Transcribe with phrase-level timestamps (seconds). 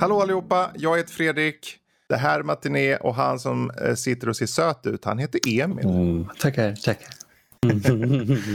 [0.00, 1.78] Hallå allihopa, jag heter Fredrik.
[2.08, 5.40] Det här är Matiné och han som eh, sitter och ser söt ut, han heter
[5.48, 5.86] Emil.
[5.86, 7.08] Mm, tackar, tackar.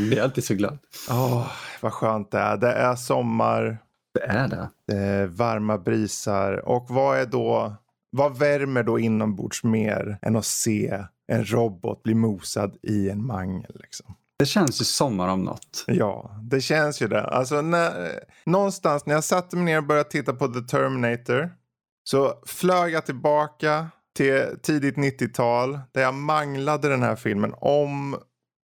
[0.10, 0.78] Jag är alltid så glad.
[1.10, 1.48] Åh,
[1.82, 2.58] vad skönt det är.
[2.58, 3.78] Det är sommar,
[4.14, 4.70] Det är det.
[4.88, 7.74] det är varma brisar och vad är då,
[8.12, 13.72] vad värmer då inombords mer än att se en robot bli mosad i en mangel
[13.80, 14.16] liksom?
[14.38, 15.84] Det känns ju sommar om något.
[15.88, 17.24] Ja, det känns ju det.
[17.24, 21.52] Alltså när, någonstans när jag satte mig ner och började titta på The Terminator
[22.04, 28.18] så flög jag tillbaka till tidigt 90-tal där jag manglade den här filmen om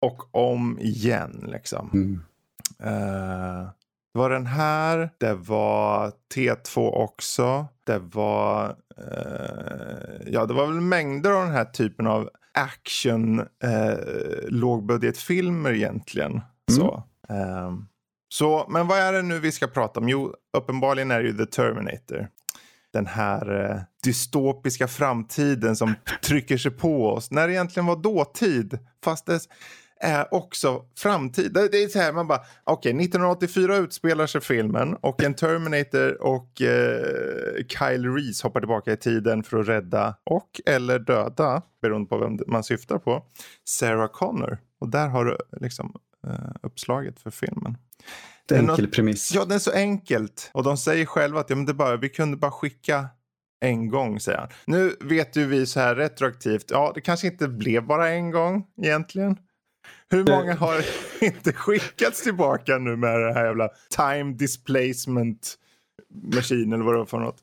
[0.06, 1.44] och om igen.
[1.48, 1.90] Liksom.
[1.94, 2.20] Mm.
[2.82, 3.68] Eh,
[4.14, 7.66] det var den här, det var T2 också.
[7.84, 13.98] Det var, eh, ja det var väl mängder av den här typen av action eh,
[14.48, 16.40] lågbudgetfilmer egentligen.
[16.70, 17.02] Så.
[17.28, 17.86] Ehm,
[18.28, 20.08] så, men vad är det nu vi ska prata om?
[20.08, 22.28] Jo, uppenbarligen är det ju The Terminator.
[22.92, 27.30] Den här eh, dystopiska framtiden som trycker sig på oss.
[27.30, 28.78] När det egentligen var dåtid.
[29.04, 29.40] Fast det
[30.00, 31.52] är eh, också framtid.
[31.52, 36.62] Det, är så här, man bara, okej, 1984 utspelar sig filmen och en Terminator och
[36.62, 42.18] eh, Kyle Reese hoppar tillbaka i tiden för att rädda och eller döda, beroende på
[42.18, 43.24] vem man syftar på,
[43.64, 44.58] Sarah Connor.
[44.80, 45.94] Och där har du liksom
[46.26, 47.76] eh, uppslaget för filmen.
[48.52, 49.32] Enkel något- premiss.
[49.34, 50.50] Ja, det är så enkelt.
[50.54, 53.06] Och de säger själva att ja, men det bara, vi kunde bara skicka
[53.60, 54.48] en gång, säger han.
[54.66, 58.66] Nu vet ju vi så här retroaktivt, ja, det kanske inte blev bara en gång
[58.82, 59.36] egentligen.
[60.10, 60.84] Hur många har
[61.24, 65.54] inte skickats tillbaka nu med det här jävla time displacement
[66.34, 67.36] machine eller vad det var för något?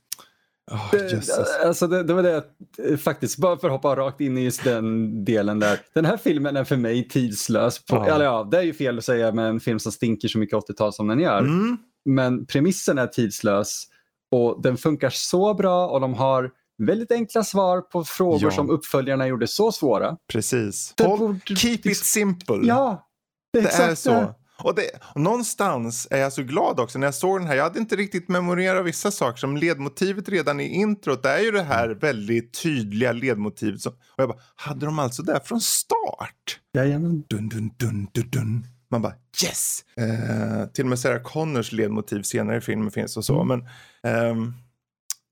[0.72, 1.30] Oh, Jesus.
[1.66, 2.44] Alltså det, det var det
[2.90, 5.80] eh, faktiskt, bara för att hoppa rakt in i just den delen där.
[5.94, 7.86] Den här filmen är för mig tidslös.
[7.86, 8.06] På, Ja.
[8.16, 10.56] eller ja, det är ju fel att säga med en film som stinker så mycket
[10.56, 11.40] 80-tal som den gör.
[11.40, 11.78] Mm.
[12.06, 13.84] Men premissen är tidslös
[14.32, 18.52] och den funkar så bra och de har väldigt enkla svar på frågor Ja.
[18.52, 20.18] som uppföljarna gjorde så svåra.
[20.32, 20.94] Precis.
[21.04, 22.60] Håll, borde- keep it simple.
[22.64, 23.08] Ja,
[23.54, 24.36] det är Det är så.
[24.58, 27.56] Och, det, och någonstans är jag så glad också när jag såg den här.
[27.56, 31.24] Jag hade inte riktigt memorerat vissa saker som ledmotivet redan i introt.
[31.24, 33.82] Det är ju det här väldigt tydliga ledmotivet.
[33.82, 36.60] Som, och jag bara, hade de alltså det från start?
[36.74, 37.24] Jajamän.
[37.28, 38.68] Dun, dun, dun, dun, dun.
[38.92, 39.14] Man bara
[39.44, 39.84] yes!
[39.98, 43.42] Eh, till och med Sarah Connors ledmotiv senare i filmen finns och så.
[43.42, 43.48] Mm.
[43.48, 43.68] Men
[44.14, 44.54] ehm,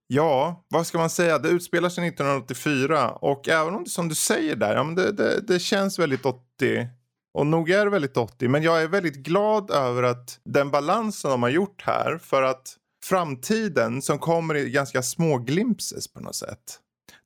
[0.07, 1.39] ja, vad ska man säga?
[1.39, 5.11] Det utspelar sig 1984 och även om det som du säger där, ja, men det,
[5.11, 6.87] det, det känns väldigt 80.
[7.33, 11.31] Och nog är det väldigt 80, men jag är väldigt glad över att den balansen
[11.31, 16.35] de har gjort här för att framtiden som kommer i ganska små glimpses på något
[16.35, 16.79] sätt.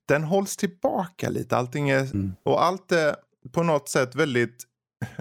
[0.07, 1.57] Den hålls tillbaka lite.
[1.57, 2.34] Allting är, Mm.
[2.44, 3.16] och allt är
[3.51, 4.63] på något sätt väldigt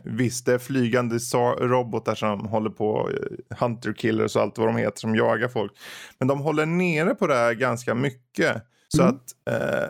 [0.05, 1.19] Visst, det är flygande
[1.61, 3.11] robotar som håller på,
[3.59, 5.73] hunter killers och allt vad de heter som jagar folk.
[6.19, 8.63] Men de håller nere på det här ganska mycket.
[8.89, 9.15] Så Mm.
[9.15, 9.89] att eh,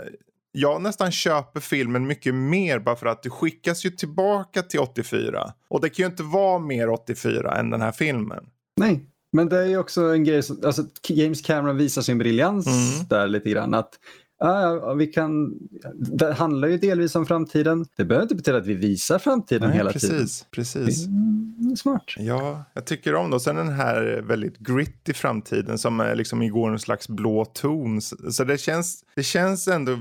[0.58, 5.52] jag nästan köper filmen mycket mer bara för att det skickas ju tillbaka till 84.
[5.68, 8.44] Och det kan ju inte vara mer 84 än den här filmen.
[8.80, 12.66] Nej, men det är ju också en grej som, alltså James Cameron visar sin briljans
[12.66, 13.06] Mm.
[13.08, 13.74] där lite grann.
[13.74, 13.90] Att
[14.38, 15.58] ja, vi kan,
[15.94, 17.86] det handlar ju delvis om framtiden.
[17.96, 20.48] Det behöver inte betyda att vi visar framtiden hela precis, tiden.
[20.50, 21.06] precis.
[21.06, 22.04] Mm, smart.
[22.16, 23.36] Ja, jag tycker om det.
[23.36, 28.00] Och sen den här väldigt gritty framtiden som är liksom igår en slags blå ton.
[28.02, 29.98] Så det känns, det känns ändå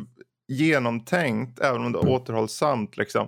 [0.48, 3.28] genomtänkt även om det är återhållsamt liksom.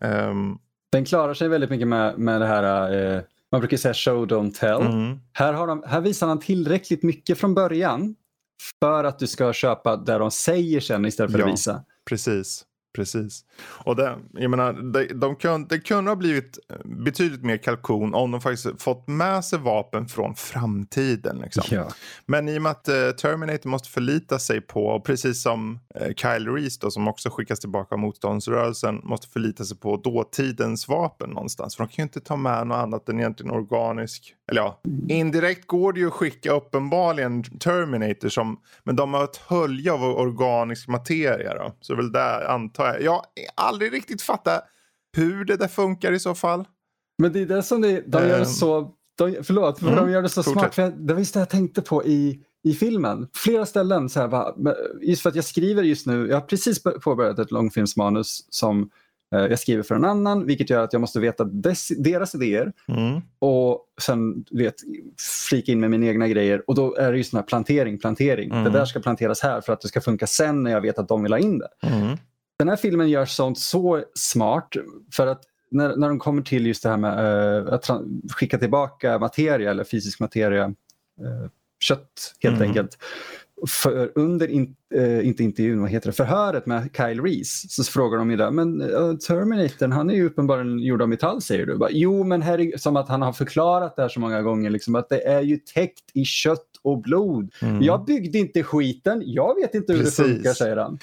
[0.00, 0.58] Ehm,
[0.92, 3.20] Den klarar sig väldigt mycket med, med det här, eh,
[3.52, 4.80] man brukar säga show don't tell.
[4.82, 8.14] mm, Här, har de, här visar han tillräckligt mycket från början
[8.80, 11.44] för att du ska köpa det de säger sen istället för Ja.
[11.46, 11.84] att visa.
[12.08, 12.64] precis.
[12.94, 13.44] Precis.
[13.60, 18.30] Och det, jag menar, de, de kun, det kunde ha blivit betydligt mer kalkon om
[18.30, 21.38] de faktiskt fått med sig vapen från framtiden.
[21.38, 21.64] Liksom.
[21.70, 21.88] Ja.
[22.26, 26.14] Men i och med att eh, Terminator måste förlita sig på, och precis som eh,
[26.14, 31.30] Kyle Reese då, som också skickas tillbaka av motståndsrörelsen, måste förlita sig på dåtidens vapen
[31.30, 31.76] någonstans.
[31.76, 34.34] För de kan ju inte ta med något annat än egentligen organisk.
[34.50, 39.36] Eller ja, indirekt går det ju att skicka uppenbarligen Terminator som, men de har ett
[39.36, 41.72] hölje av organisk materia då.
[41.80, 43.02] Så det väl där antar jag.
[43.02, 43.24] Jag har
[43.68, 44.64] aldrig riktigt fattat
[45.16, 46.64] hur det där funkar i så fall.
[47.18, 48.44] Men det är det som det, de gör det Ehm.
[48.44, 50.60] så, de, förlåt, för Mm, de gör det så fortsätt.
[50.60, 50.74] smart.
[50.74, 53.28] För jag, det var just det jag tänkte på i i filmen.
[53.34, 54.08] Flera ställen.
[54.08, 54.54] Så här, va,
[55.02, 58.90] just för att jag skriver just nu, jag har precis påbörjat ett långfilmsmanus som
[59.34, 62.72] eh, jag skriver för en annan vilket gör att jag måste veta dess, deras idéer
[62.88, 63.20] Mm.
[63.38, 64.74] och sen vet,
[65.48, 66.62] flika in med mina egna grejer.
[66.66, 68.50] Och då är det just den här plantering, plantering.
[68.50, 68.64] Mm.
[68.64, 71.08] Det där ska planteras här för att det ska funka sen när jag vet att
[71.08, 71.68] de vill ha in det.
[71.82, 72.16] Mm.
[72.58, 74.76] Den här filmen gör sånt så smart
[75.12, 77.90] för att när, när de kommer till just det här med eh, att
[78.32, 80.64] skicka tillbaka materia eller fysisk materia,
[81.20, 82.68] eh, kött helt Mm.
[82.68, 82.98] enkelt.
[83.68, 88.18] För under, in, eh, inte intervjun, vad heter det, förhöret med Kyle Reese så frågar
[88.18, 91.76] de ju där, men uh, Terminatorn han är ju uppenbarligen gjord av metall säger du.
[91.78, 94.70] Bara, jo men här är, som att han har förklarat det här så många gånger,
[94.70, 97.50] liksom, att det är ju täckt i kött och blod.
[97.62, 97.82] Mm.
[97.82, 100.16] Jag byggde inte skiten, jag vet inte hur Precis.
[100.16, 100.98] det funkar säger han.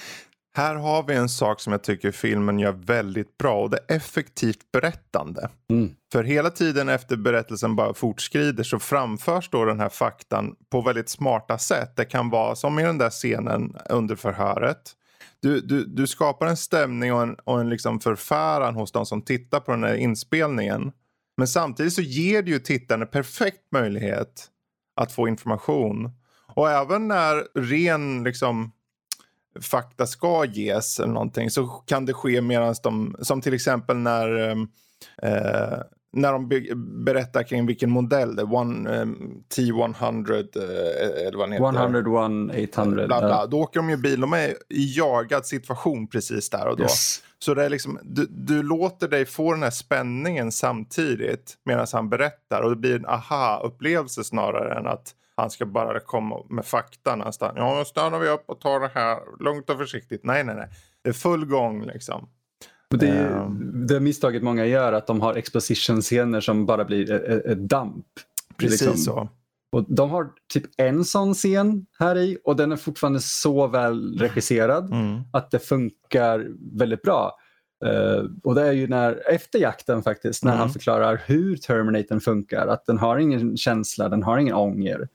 [0.54, 3.96] Här har vi en sak som jag tycker filmen gör väldigt bra och det är
[3.96, 5.50] effektivt berättande.
[5.70, 5.92] Mm.
[6.12, 11.10] För hela tiden efter berättelsen bara fortskrider så framförs då den här faktan på väldigt
[11.10, 11.96] smarta sätt.
[11.96, 14.96] Det kan vara som i den där scenen under förhöret.
[15.42, 19.22] Du, du, du skapar en stämning och en, och en liksom förfäran hos de som
[19.22, 20.92] tittar på den här inspelningen.
[21.38, 24.48] Men samtidigt så ger det ju tittaren en perfekt möjlighet
[24.96, 26.10] att få information.
[26.56, 28.72] Och även när ren liksom
[29.62, 34.50] fakta ska ges eller någonting så kan det ske medan de, som till exempel när
[34.50, 34.68] ehm,
[35.22, 35.78] eh,
[36.14, 41.50] när de be- berättar kring vilken modell det är, One, ehm, T100 eh, eller vad
[41.50, 41.64] den heter.
[41.64, 43.08] 101, 800.
[43.08, 43.30] Bla, bla.
[43.30, 43.46] ja.
[43.46, 46.84] Då åker de ju bil, de är i jagad situation precis där och då.
[46.84, 47.22] Yes.
[47.40, 52.10] Så det är liksom, du, du låter dig få den här spänningen samtidigt medan han
[52.10, 57.16] berättar och det blir en aha-upplevelse snarare än att han ska bara komma med fakta
[57.16, 57.54] någonstans.
[57.56, 60.22] Ja, nu stannar vi upp och tar det här lugnt och försiktigt.
[60.24, 60.68] Nej, nej, nej.
[61.04, 62.30] Det är full gång liksom.
[62.90, 63.88] Det, är, Ehm.
[63.88, 68.06] det misstaget många gör att de har exposition-scener som bara blir ett, ett- damp.
[68.58, 68.98] Precis Liksom.
[68.98, 69.30] så.
[69.72, 74.20] Och de har typ en sån scen här i och den är fortfarande så väl
[74.20, 75.22] regisserad Mm.
[75.34, 76.48] att det funkar
[76.78, 77.38] väldigt bra.
[77.86, 80.60] Eh, och det är ju när, efter jakten faktiskt, när Mm.
[80.60, 82.68] han förklarar hur Terminatorn funkar.
[82.68, 85.08] Att den har ingen känsla, den har ingen ånger.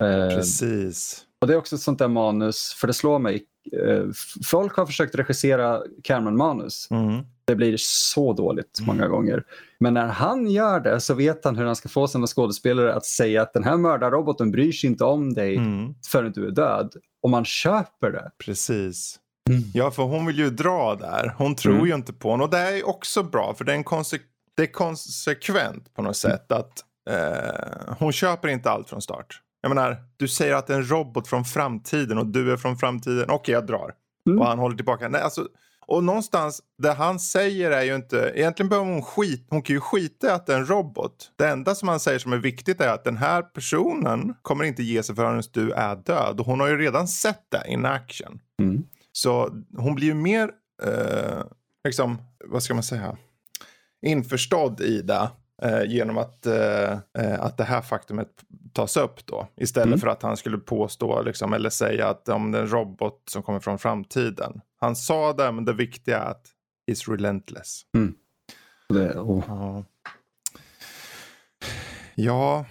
[0.00, 1.22] Eh, Precis.
[1.40, 3.44] och det är också ett sånt där manus, för det slår mig.
[3.86, 4.04] Eh,
[4.44, 6.88] folk har försökt regissera Cameron-manus.
[6.90, 7.22] Mm.
[7.44, 9.44] Det blir så dåligt många gånger.
[9.80, 13.06] Men när han gör det så vet han hur han ska få sina skådespelare att
[13.06, 15.94] säga att den här mördarroboten bryr sig inte om dig Mm.
[16.10, 16.94] förrän du är död.
[17.22, 18.30] Och man köper det.
[18.44, 19.16] Precis.
[19.48, 19.62] Mm.
[19.74, 21.34] Ja, för hon vill ju dra där.
[21.38, 21.86] Hon tror Mm.
[21.86, 22.44] ju inte på honom.
[22.44, 24.20] Och det är också bra, för det är, en konse-
[24.56, 26.36] det är konsekvent på något Mm.
[26.38, 26.52] sätt.
[26.52, 29.40] att eh, Hon köper inte allt från start.
[29.60, 32.76] Jag menar, du säger att det är en robot från framtiden och du är från
[32.76, 33.30] framtiden.
[33.30, 33.94] Okej, jag drar.
[34.26, 34.38] Mm.
[34.38, 35.08] Och han håller tillbaka.
[35.08, 35.48] Nej, alltså,
[35.86, 38.32] och någonstans, det han säger är ju inte...
[38.34, 39.46] Egentligen behöver hon skit.
[39.50, 41.30] Hon kan ju skita i att det är en robot.
[41.36, 44.82] Det enda som han säger som är viktigt är att den här personen kommer inte
[44.82, 46.40] ge sig förrän du är död.
[46.40, 48.40] Och hon har ju redan sett det in action.
[48.58, 48.84] Mm.
[49.12, 50.50] Så hon blir ju mer,
[50.82, 51.44] eh,
[51.84, 53.16] liksom, vad ska man säga,
[54.02, 55.30] införstådd i det.
[55.62, 58.28] Eh, genom att, eh, eh, att det här faktumet
[58.72, 59.48] tas upp då.
[59.56, 59.98] Istället Mm.
[60.00, 63.42] för att han skulle påstå liksom, eller säga att om det är en robot som
[63.42, 64.60] kommer från framtiden.
[64.80, 66.46] Han sa det men det viktiga är att
[66.90, 67.82] is relentless.
[68.88, 69.84] Och Det, och, Ja.
[72.14, 72.64] Ja.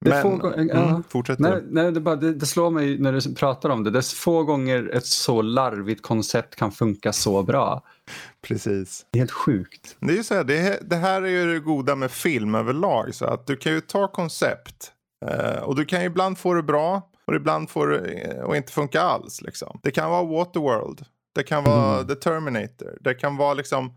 [0.00, 0.88] Det Men, få gånger- ja.
[0.88, 3.90] mm, fortsätt nej, nej, det, bara, det, det slår mig när du pratar om det.
[3.90, 7.82] Det är få gånger ett så larvigt koncept kan funka så bra.
[8.42, 9.06] Precis.
[9.10, 9.96] Det är helt sjukt.
[10.00, 13.14] Det är ju så här, det, det här är ju det goda med film överlag.
[13.14, 14.92] Så att du kan ju ta koncept
[15.26, 18.56] eh, och du kan ju ibland få det bra och ibland få det eh, och
[18.56, 19.42] inte funka alls.
[19.42, 19.80] Liksom.
[19.82, 21.04] Det kan vara Waterworld.
[21.34, 22.06] Det kan vara Mm.
[22.06, 22.98] The Terminator.
[23.00, 23.92] Det kan vara liksom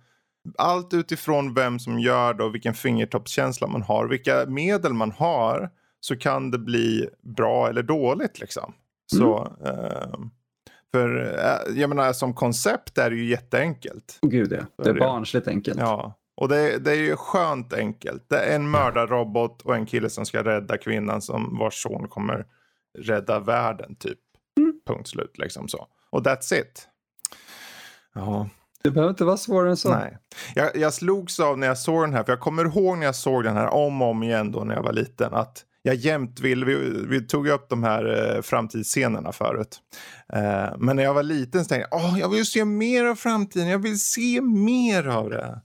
[0.58, 4.08] allt utifrån vem som gör det och vilken fingertoppskänsla man har.
[4.08, 8.74] Vilka medel man har så kan det bli bra eller dåligt liksom.
[9.14, 10.20] Så, eh,
[10.92, 14.20] för eh, jag menar som koncept är det ju jätteenkelt.
[14.22, 14.84] Gud, ja.
[14.84, 15.80] Det är barnsligt enkelt.
[15.80, 18.30] Ja, och det, det är ju skönt enkelt.
[18.30, 22.46] Det är en mördarrobot och en kille som ska rädda kvinnan som vars son kommer
[23.00, 24.20] rädda världen typ.
[24.88, 25.88] Punkt slut liksom så.
[26.10, 26.88] Och that's it.
[28.14, 28.50] Ja,
[28.84, 29.90] Det behöver inte vara svårare än så.
[29.90, 30.18] nej.
[30.56, 33.16] Jag, jag slogs av när jag såg den här, för jag kommer ihåg när jag
[33.16, 35.34] såg den här om och om igen då när jag var liten.
[35.34, 39.80] Att jag jämt vill, vi, vi tog ju upp de här eh, framtidsscenerna förut.
[40.34, 43.16] Eh, men när jag var liten så tänkte jag, åh, jag vill se mer av
[43.16, 45.62] framtiden, jag vill se mer av det.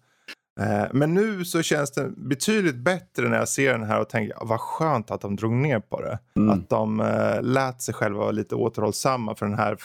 [0.61, 4.35] Eh, men nu så känns det betydligt bättre när jag ser den här och tänker,
[4.39, 6.19] "Ja, vad skönt att de drog ner på det.
[6.37, 6.51] Mm.
[6.51, 9.77] Att de eh, lät sig själva vara lite återhållsamma för den här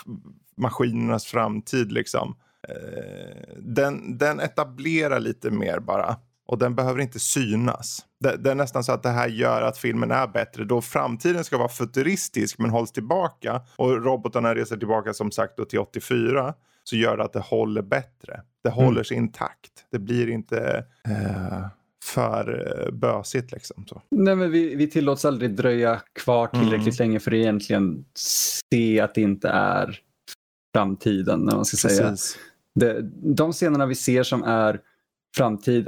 [0.57, 2.35] maskinernas framtid liksom.
[2.69, 6.15] Eh, den, den etablerar lite mer bara.
[6.47, 8.05] Och den behöver inte synas.
[8.21, 10.63] Det, det, är nästan så att det här gör att filmen är bättre.
[10.63, 15.65] Då framtiden ska vara futuristisk men hålls tillbaka och robotarna reser tillbaka som sagt då
[15.65, 18.41] till 84 så gör det att det håller bättre.
[18.63, 18.85] Det mm.
[18.85, 19.71] håller sig intakt.
[19.91, 21.67] Det blir inte eh,
[22.03, 23.85] för bösigt liksom.
[23.87, 24.01] Så.
[24.09, 27.09] Nej, men vi, vi tillåts aldrig dröja kvar tillräckligt mm.
[27.09, 29.99] länge för att egentligen se att det inte är
[30.75, 31.39] framtiden.
[31.39, 32.15] När man ska säga.
[32.75, 33.01] Det,
[33.35, 34.79] de scenerna vi ser som är
[35.37, 35.87] framtid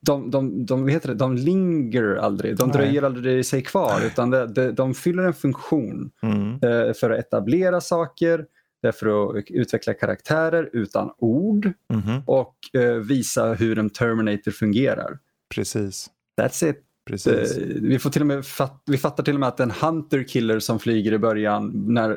[0.00, 2.76] de, de, de, heter det, de linger aldrig, de Nej.
[2.76, 6.52] dröjer aldrig sig kvar utan det, det, de fyller en funktion mm.
[6.52, 8.46] eh, för att etablera saker,
[8.92, 12.22] för att utveckla karaktärer utan ord mm.
[12.26, 15.18] och eh, visa hur en Terminator fungerar.
[15.54, 16.10] Precis.
[16.40, 16.80] That's it.
[17.06, 17.56] Precis.
[17.56, 20.22] Eh, vi, får till och med fat, vi fattar till och med att en Hunter
[20.22, 22.10] Killer som flyger i början när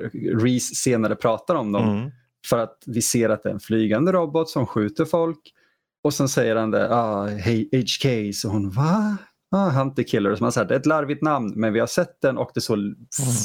[0.44, 2.12] Reese senare pratar om dem mm.
[2.50, 5.54] för att vi ser att det är en flygande robot som skjuter folk
[6.08, 9.18] och sen säger han det, ah, hey, HK, så hon va?
[9.52, 12.22] Ah, Hunter Killer, som han säger, det är ett larvigt namn men vi har sett
[12.22, 12.98] den och det såg mm.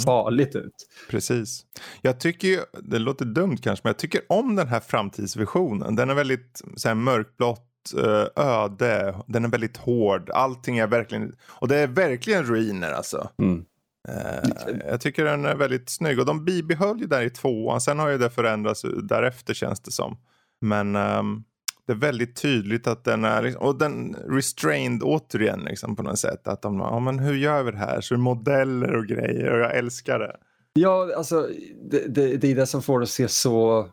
[0.05, 0.75] farligt ut.
[1.11, 1.65] Precis.
[2.03, 5.97] Jag tycker ju, det låter dumt kanske, men jag tycker om den här framtidsvisionen.
[5.97, 11.33] Den är väldigt så här, mörkblått eh, öde, den är väldigt hård, allting är verkligen,
[11.43, 13.31] och det är verkligen ruiner alltså.
[13.43, 13.65] Mm.
[14.09, 17.99] Uh, jag tycker den är väldigt snygg och de bibehöll ju där i tvåan, sen
[17.99, 20.17] har ju det förändrats därefter känns det som.
[20.61, 21.45] Men um,
[21.93, 26.49] det är väldigt tydligt att den är, och den restrained återigen liksom på något sätt.
[26.49, 28.01] Att de, ja men hur gör vi det här?
[28.01, 30.37] Så modeller och grejer och jag älskar det.
[30.73, 31.49] Ja, alltså
[31.91, 33.89] det, det, det är det som får det att se så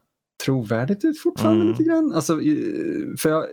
[0.45, 1.71] trovärdigt ut fortfarande mm.
[1.71, 2.13] lite grann.
[2.13, 2.39] Alltså,
[3.17, 3.45] för jag,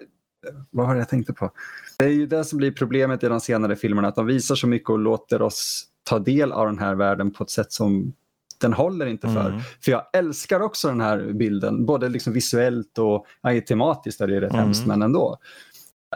[0.71, 1.51] vad det jag tänkte på?
[1.99, 4.67] Det är ju det som blir problemet i de senare filmerna, att de visar så
[4.67, 8.13] mycket och låter oss ta del av den här världen på ett sätt som
[8.61, 9.49] den håller inte för.
[9.51, 9.61] Mm.
[9.85, 14.41] För jag älskar också den här bilden, både liksom visuellt och ja, tematiskt är det
[14.41, 14.65] rätt mm.
[14.65, 15.39] hemskt men ändå.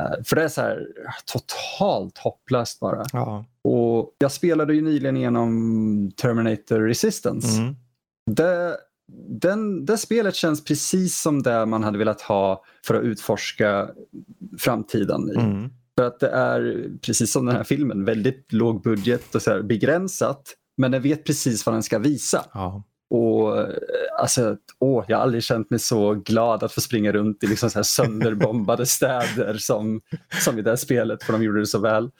[0.00, 0.87] Uh, för det är så här
[1.25, 3.04] totalt hopplöst bara.
[3.12, 3.44] Ja.
[3.64, 7.61] Och jag spelade ju nyligen igenom Terminator Resistance.
[7.61, 7.76] Mm.
[8.30, 8.76] Det,
[9.28, 13.88] den, det spelet känns precis som det man hade velat ha för att utforska
[14.59, 15.40] framtiden i.
[15.40, 15.70] Mm.
[15.99, 19.62] För att det är, precis som den här filmen, väldigt låg budget och så här,
[19.62, 20.42] begränsat.
[20.80, 22.44] Men den vet precis vad den ska visa.
[22.52, 22.82] Ja.
[23.10, 23.68] Och eh,
[24.18, 27.70] alltså, åh, Jag har aldrig känt mig så glad att få springa runt i liksom
[27.70, 30.00] så här sönderbombade städer som,
[30.44, 32.04] som i det här spelet, för de gjorde det så väl.
[32.04, 32.10] Oh,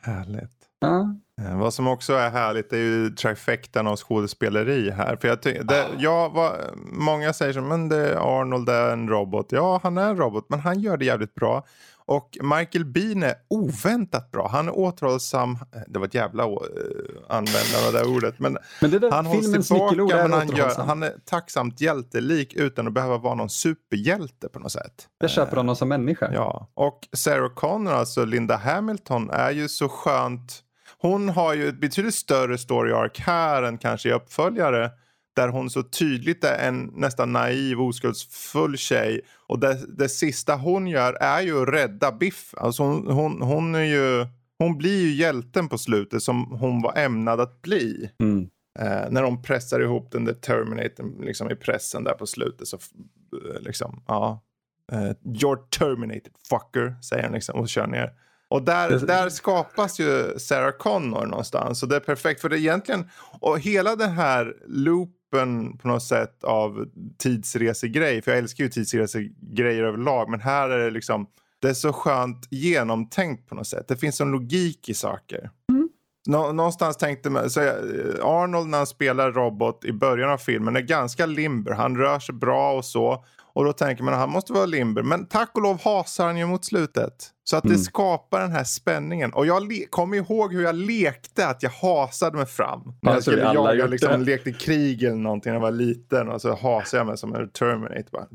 [0.00, 0.50] härligt.
[0.80, 1.16] Ja.
[1.40, 5.16] Eh, vad som också är härligt är ju trifectan av skådespeleri här.
[5.16, 6.52] För jag det, ja, vad,
[6.92, 9.46] många säger som men det är Arnold är en robot.
[9.52, 11.66] Ja, han är en robot, men han gör det jävligt bra.
[12.06, 14.48] Och Michael Bean är oväntat bra.
[14.48, 15.58] Han är återhållsam.
[15.88, 16.58] Det var ett jävla uh,
[17.28, 18.38] användande av det ordet.
[18.38, 22.92] Men, men det han hålls tillbaka men han, gör, han är tacksamt hjältelik utan att
[22.92, 25.08] behöva vara någon superhjälte på något sätt.
[25.18, 26.30] Jag köper honom som människa.
[26.32, 30.60] Ja, och Sarah Connor, alltså Linda Hamilton, är ju så skönt.
[30.98, 34.90] Hon har ju ett betydligt större story arc här än kanske i uppföljare
[35.34, 39.20] där hon så tydligt är en nästan naiv, oskuldsfull tjej.
[39.46, 42.54] Och det, det sista hon gör är ju att rädda Biff.
[42.56, 44.26] Alltså hon, hon, hon, är ju,
[44.58, 48.10] hon blir ju hjälten på slutet som hon var ämnad att bli.
[48.20, 48.48] Mm.
[48.78, 52.68] Eh, när de pressar ihop den där Terminator liksom, i pressen där på slutet.
[52.68, 54.40] Så eh, liksom, ja.
[54.92, 58.12] Eh, You're terminated fucker, säger han liksom och kör ner.
[58.48, 61.82] Och där, där skapas ju Sarah Connor någonstans.
[61.82, 63.08] Och det är perfekt för det är egentligen,
[63.40, 66.86] och hela den här loop öppen på något sätt av
[67.18, 68.22] tidsresegrej.
[68.22, 70.30] För jag älskar ju tidsresegrejer överlag.
[70.30, 71.26] Men här är det liksom,
[71.60, 73.88] det är så skönt genomtänkt på något sätt.
[73.88, 75.50] Det finns en logik i saker.
[75.72, 75.88] Mm.
[76.26, 77.60] Nå någonstans tänkte man, så
[78.22, 81.72] Arnold när han spelar robot i början av filmen är ganska limber.
[81.72, 83.24] Han rör sig bra och så.
[83.54, 85.02] Och då tänker man att han måste vara limber.
[85.02, 87.30] Men tack och lov hasar han ju mot slutet.
[87.44, 87.76] Så att mm.
[87.76, 89.32] det skapar den här spänningen.
[89.32, 92.94] Och jag kommer ihåg hur jag lekte att jag hasade mig fram.
[93.02, 96.28] När jag skulle jaga, liksom, lekte krig eller någonting när jag var liten.
[96.28, 98.10] Och så hasade jag mig som en Terminator.
[98.12, 98.26] Bara.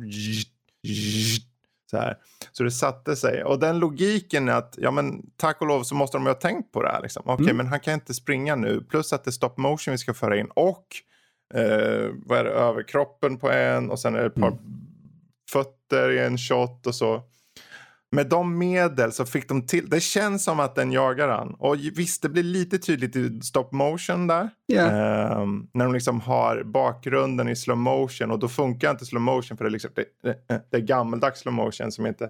[1.92, 2.18] Så, här.
[2.52, 3.44] så det satte sig.
[3.44, 6.40] Och den logiken är att, ja men tack och lov så måste de ju ha
[6.40, 7.02] tänkt på det här.
[7.02, 7.24] Liksom.
[7.26, 7.58] Okej, okay, mm.
[7.58, 8.84] men han kan inte springa nu.
[8.90, 10.48] Plus att det är stop motion vi ska föra in.
[10.54, 10.86] Och
[11.54, 14.60] eh, vad är det, överkroppen på en och sen är det ett par mm
[15.52, 17.22] fötter i en shot och så.
[18.12, 21.54] Med de medel så fick de till, det känns som att den jagar han.
[21.54, 24.50] Och visst, det blir lite tydligt i stop motion där.
[24.74, 25.42] Yeah.
[25.42, 29.58] Um, när de liksom har bakgrunden i slow motion och då funkar inte slow motion
[29.58, 32.30] för det är, liksom, det, det, det är gammeldags slow motion som inte...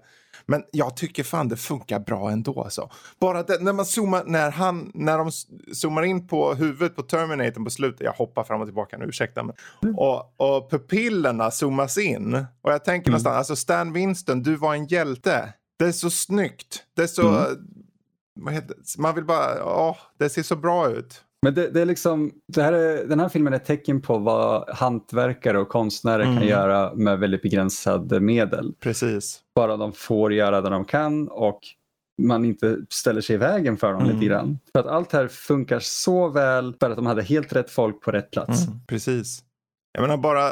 [0.50, 2.64] Men jag tycker fan det funkar bra ändå.
[2.64, 2.90] Alltså.
[3.20, 5.32] Bara det, när, man zoomar, när, han, när de
[5.74, 8.02] zoomar in på huvudet på Terminator på slutet.
[8.02, 9.44] Jag hoppar fram och tillbaka nu, ursäkta.
[9.44, 9.96] Men, mm.
[9.98, 12.46] och, och pupillerna zoomas in.
[12.62, 13.12] Och jag tänker mm.
[13.12, 15.54] någonstans, alltså Stan Winston, du var en hjälte.
[15.80, 16.84] Det är så snyggt.
[16.96, 17.30] Det är så...
[17.30, 17.58] Mm
[18.98, 21.24] man vill bara, åh, det ser så bra ut.
[21.42, 24.18] Men det, det är liksom, det här är, den här filmen är ett tecken på
[24.18, 26.38] vad hantverkare och konstnärer Mm.
[26.38, 28.74] kan göra med väldigt begränsade medel.
[28.80, 29.40] Precis.
[29.56, 31.60] Bara de får göra det de kan och
[32.22, 34.14] man inte ställer sig i vägen för dem Mm.
[34.16, 34.60] lite grann.
[34.74, 38.12] För att allt här funkar så väl för att de hade helt rätt folk på
[38.12, 38.68] rätt plats.
[38.68, 39.44] Mm, precis.
[39.92, 40.50] Jag menar bara,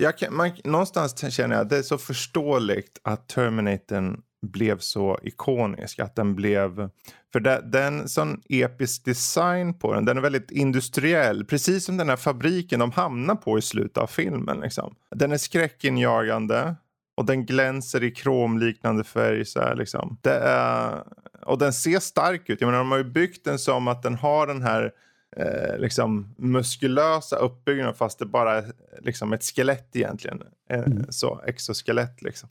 [0.00, 5.18] jag kan, man, någonstans känner jag att det är så förståeligt att Terminatorn blev så
[5.22, 5.98] ikonisk.
[5.98, 6.90] Att den blev,
[7.32, 11.44] för det, den sån episk design på den, den är väldigt industriell.
[11.44, 14.60] Precis som den här fabriken de hamnar på i slutet av filmen.
[14.60, 14.94] Liksom.
[15.10, 16.74] Den är skräckinjagande.
[17.16, 19.44] Och den glänser i kromliknande färg.
[19.44, 20.18] Så här, liksom.
[20.20, 21.02] det är,
[21.42, 22.60] och den ser stark ut.
[22.60, 24.92] Jag menar, de har ju byggt den som att den har den här
[25.36, 30.42] eh, liksom muskulösa uppbyggnaden fast det bara är liksom ett skelett egentligen.
[30.70, 32.48] Eh, Så, exoskelett liksom.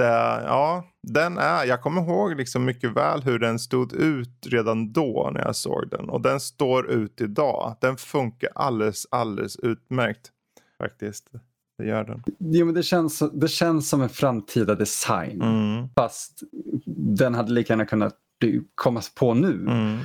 [0.00, 4.92] Det, ja, den är, jag kommer ihåg liksom mycket väl hur den stod ut redan
[4.92, 6.08] då när jag såg den.
[6.08, 7.76] Och den står ut idag.
[7.80, 10.30] Den funkar alldeles, alldeles utmärkt
[10.78, 11.30] faktiskt.
[11.78, 12.22] Det gör den.
[12.38, 15.42] Jo, men det, känns, det känns som en framtida design.
[15.42, 16.40] Mm, Fast
[17.16, 18.16] den hade lika gärna kunnat
[18.74, 19.52] komma på nu.
[19.52, 19.98] mm,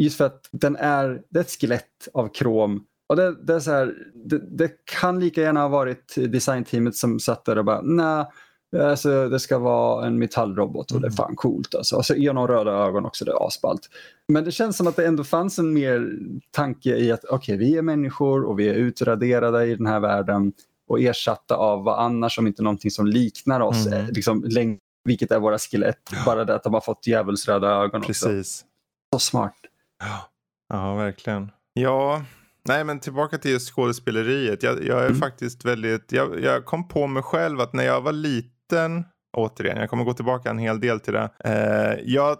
[0.00, 2.84] Just för att den är, det är ett skelett av krom.
[3.08, 7.20] Och det, det, är så här, det, det kan lika gärna ha varit designteamet som
[7.20, 8.26] satt där och bara nej,
[8.76, 11.74] alltså, det ska vara en metallrobot och det är fan coolt.
[11.74, 11.96] Alltså.
[11.96, 13.80] Och så är de röda ögon också, det är asballt.
[14.28, 16.12] Men det känns som att det ändå fanns en mer
[16.50, 20.52] tanke i att okej, vi är människor och vi är utraderade i den här världen
[20.88, 23.98] och ersatta av vad annars om inte någonting som liknar oss, Mm.
[24.00, 24.44] eh, liksom,
[25.04, 25.98] vilket är våra skelett.
[26.26, 28.06] Bara det att de har fått djävulsröda ögon också.
[28.28, 28.64] precis.
[29.14, 29.54] Så smart.
[30.04, 30.28] Ja,
[30.68, 31.50] ja verkligen.
[31.72, 32.22] Ja,
[32.68, 34.62] nej men tillbaka till skådespeleriet.
[34.62, 35.18] Jag, jag är Mm.
[35.18, 38.50] faktiskt väldigt, jag, jag kom på mig själv att när jag var liten,
[39.36, 41.30] återigen, jag kommer gå tillbaka en hel del till det.
[41.44, 42.38] Eh, jag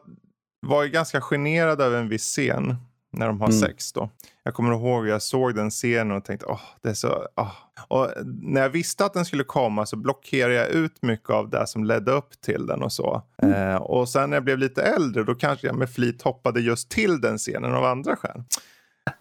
[0.66, 2.76] var ju ganska generad över en viss scen
[3.12, 3.60] när de har Mm.
[3.60, 4.10] sex då.
[4.42, 7.52] Jag kommer ihåg jag såg den scenen och tänkte åh, det är så, åh.
[7.88, 11.66] Och när jag visste att den skulle komma så blockerade jag ut mycket av det
[11.66, 13.22] som ledde upp till den och så.
[13.42, 16.88] Eh, och sen när jag blev lite äldre då kanske jag med flit hoppade just
[16.90, 18.42] till den scenen av andra skäl.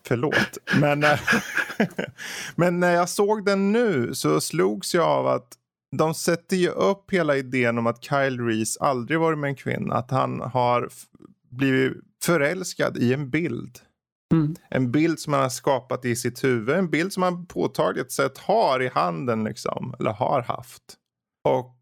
[0.07, 0.57] Förlåt.
[0.79, 1.03] Men,
[2.55, 5.47] men när jag såg den nu så slogs jag av att
[5.95, 9.95] de sätter ju upp hela idén om att Kyle Reese aldrig varit med en kvinna.
[9.95, 10.89] Att han har
[11.49, 13.79] blivit förälskad i en bild.
[14.33, 14.55] Mm.
[14.69, 16.75] En bild som han har skapat i sitt huvud.
[16.75, 19.95] En bild som han påtagligt sett har i handen liksom.
[19.99, 20.83] Eller har haft.
[21.43, 21.75] Och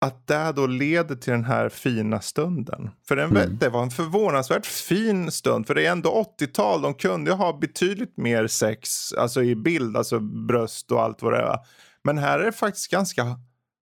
[0.00, 2.90] att det då leder till den här fina stunden.
[3.08, 3.58] För den, Mm.
[3.58, 5.66] det var en förvånansvärt fin stund.
[5.66, 6.82] För det är ändå 80-tal.
[6.82, 9.12] De kunde ju ha betydligt mer sex.
[9.12, 9.96] Alltså i bild.
[9.96, 11.58] Alltså bröst och allt vad det är.
[12.08, 13.38] Men här är det faktiskt ganska.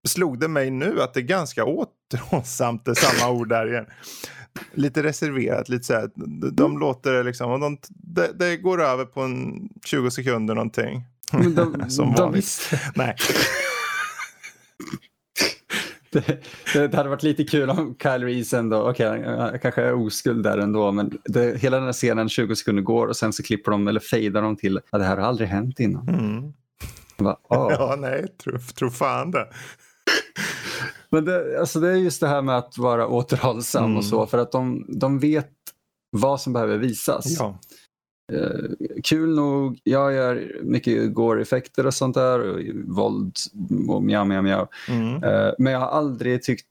[0.07, 2.85] Slog det mig nu att det är ganska återhållsamt.
[2.85, 3.85] Det samma ord där igen.
[4.73, 5.69] Lite reserverat.
[5.69, 7.59] Lite så här, de, de låter det liksom.
[7.59, 11.03] De, det, det går över på en 20 sekunder någonting.
[11.33, 12.37] Men de, Som de vanligt.
[12.37, 13.15] visste, Nej.
[16.11, 16.41] det,
[16.73, 20.57] det hade varit lite kul om Kyle Reese ändå, okej han kanske är oskuld där
[20.57, 23.87] ändå, men det, hela den här scenen 20 sekunder går och sen så klipper de
[23.87, 26.09] eller fejdar de till att det här har aldrig hänt innan.
[26.09, 26.53] Mm.
[27.17, 28.27] Bara, "Åh." Ja, nej.
[28.43, 29.47] Tro, tro fan det.
[31.09, 33.97] Men det, alltså det är just det här med att vara återhållsam Mm.
[33.97, 35.51] och så, för att de, de vet
[36.11, 37.39] vad som behöver visas.
[37.39, 37.59] Ja.
[38.33, 43.35] Eh, kul nog, jag gör mycket gore-effekter och sånt där, och våld
[43.89, 44.67] och mjau, mjau, mjau.
[44.89, 45.23] Mm.
[45.23, 46.65] Eh, men jag har aldrig tyckt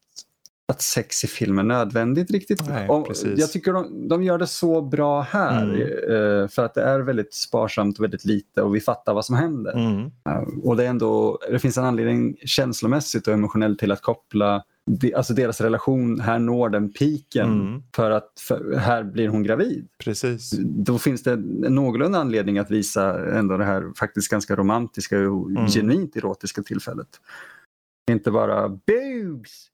[0.69, 2.69] att sex i film är nödvändigt riktigt.
[2.69, 5.63] Nej, och jag tycker de, de gör det så bra här.
[5.63, 5.81] Mm.
[5.81, 9.37] eh, för att det är väldigt sparsamt och väldigt lite och vi fattar vad som
[9.37, 9.73] händer.
[9.73, 10.01] Mm.
[10.29, 14.65] Eh, och det, är ändå, det finns en anledning känslomässigt och emotionellt till att koppla
[15.17, 17.83] alltså deras relation, här når den piken Mm.
[17.97, 19.89] för att för, här blir hon gravid.
[19.99, 20.51] Precis.
[20.61, 21.37] Då finns det
[21.71, 25.67] någorlunda anledning att visa ändå det här faktiskt ganska romantiska och Mm.
[25.67, 27.09] genuint erotiska tillfället.
[28.11, 29.71] Inte bara boobs!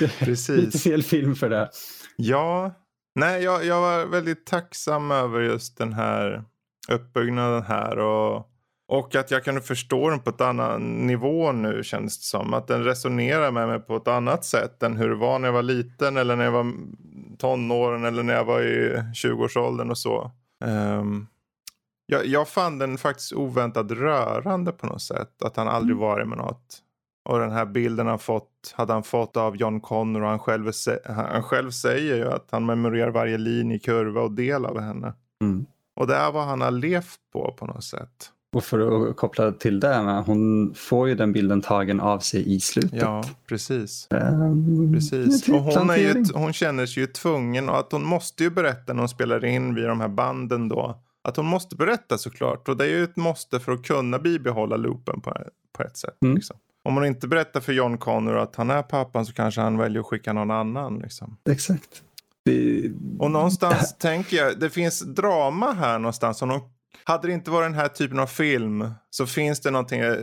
[0.04, 0.82] Lite Precis.
[0.82, 1.70] fel film för det.
[2.16, 2.74] Ja.
[3.14, 6.44] Nej, jag, jag var väldigt tacksam över just den här
[6.88, 7.98] uppbyggnaden här.
[7.98, 8.46] Och,
[8.88, 12.54] och att jag kunde förstå den på ett annat nivå nu känns det som.
[12.54, 15.52] Att den resonerar med mig på ett annat sätt än hur det var när jag
[15.52, 16.72] var liten eller när jag var
[17.38, 20.30] tonåren eller när jag var i 20-årsåldern och så.
[20.64, 21.26] Ehm,
[22.06, 25.42] jag, jag fann den faktiskt oväntat rörande på något sätt.
[25.42, 26.82] Att han aldrig varit med något.
[27.30, 30.72] Och den här bilden han fått, hade han fått av John Connor och han själv,
[31.04, 35.12] han själv säger ju att han memorerar varje linje, kurva och del av henne.
[35.42, 35.66] Mm.
[35.96, 38.30] Och det är vad han har levt på på något sätt.
[38.52, 42.54] Och för att koppla till det, med, hon får ju den bilden tagen av sig
[42.54, 43.00] i slutet.
[43.00, 44.08] Ja, precis.
[44.10, 45.48] Um, precis.
[45.48, 48.92] Och hon, är ju, hon känner sig ju tvungen och att hon måste ju berätta
[48.92, 51.02] när hon spelar in vid de här banden då.
[51.22, 52.68] Att hon måste berätta såklart.
[52.68, 55.36] Och det är ju ett måste för att kunna bibehålla loopen på,
[55.72, 56.16] på ett sätt.
[56.22, 56.34] Mm.
[56.34, 56.56] Liksom.
[56.82, 60.00] Om hon inte berättar för John Connor att han är pappan så kanske han väljer
[60.00, 60.98] att skicka någon annan.
[60.98, 61.36] Liksom.
[61.50, 62.02] Exakt.
[62.44, 62.90] Det...
[63.18, 66.42] Och någonstans tänker jag, det finns drama här någonstans.
[66.42, 66.60] Om de
[67.04, 70.00] hade det inte varit den här typen av film så finns det någonting.
[70.00, 70.16] Eh,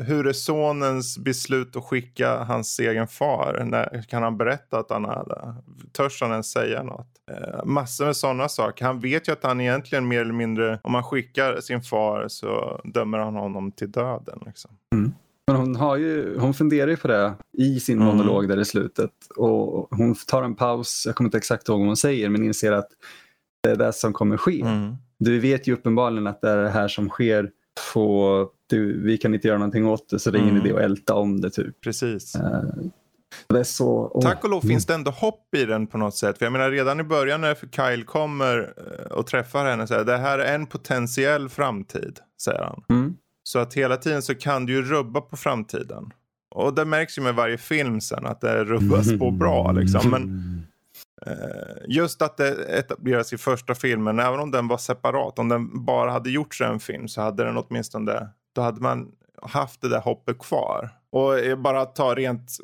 [0.00, 3.62] hur är sonens beslut att skicka hans egen far?
[3.64, 5.54] När, kan han berätta att han hade?
[5.92, 7.08] Törs han ens säga något?
[7.30, 8.84] Eh, massor med sådana saker.
[8.84, 12.80] Han vet ju att han egentligen mer eller mindre, om man skickar sin far så
[12.84, 14.42] dömer han honom till döden.
[14.46, 14.70] Liksom.
[14.94, 15.12] Mm.
[15.48, 18.16] Men hon, har ju, hon funderar ju på det i sin mm.
[18.16, 19.10] monolog där i slutet.
[19.36, 22.72] Och hon tar en paus, jag kommer inte exakt ihåg vad hon säger, men inser
[22.72, 22.88] att
[23.62, 24.60] det är det som kommer ske.
[24.60, 24.96] Mm.
[25.18, 27.50] Du vet ju uppenbarligen att det är det här som sker.
[27.92, 30.66] På, du, vi kan inte göra någonting åt det så det är ingen mm.
[30.66, 31.50] idé att älta om det.
[31.50, 31.80] Typ.
[31.80, 32.36] Precis.
[32.36, 34.22] Uh, så, oh.
[34.22, 36.38] Tack och lov finns det ändå hopp i den på något sätt.
[36.38, 40.16] För jag menar redan i början när Kyle kommer eh, och träffar henne så det
[40.16, 42.18] här är en potentiell framtid.
[42.42, 42.84] Säger han.
[42.88, 43.16] Mm.
[43.48, 46.12] Så att hela tiden så kan du ju rubba på framtiden.
[46.50, 50.10] Och det märks ju med varje film sen att det rubbas på bra liksom.
[50.10, 50.58] Men
[51.26, 55.84] Eh, just att det etableras i första filmen, även om den var separat, om den
[55.84, 59.08] bara hade gjorts en film så hade den åtminstone, då hade man
[59.42, 60.90] haft det där hoppet kvar.
[61.10, 62.56] Och bara ta rent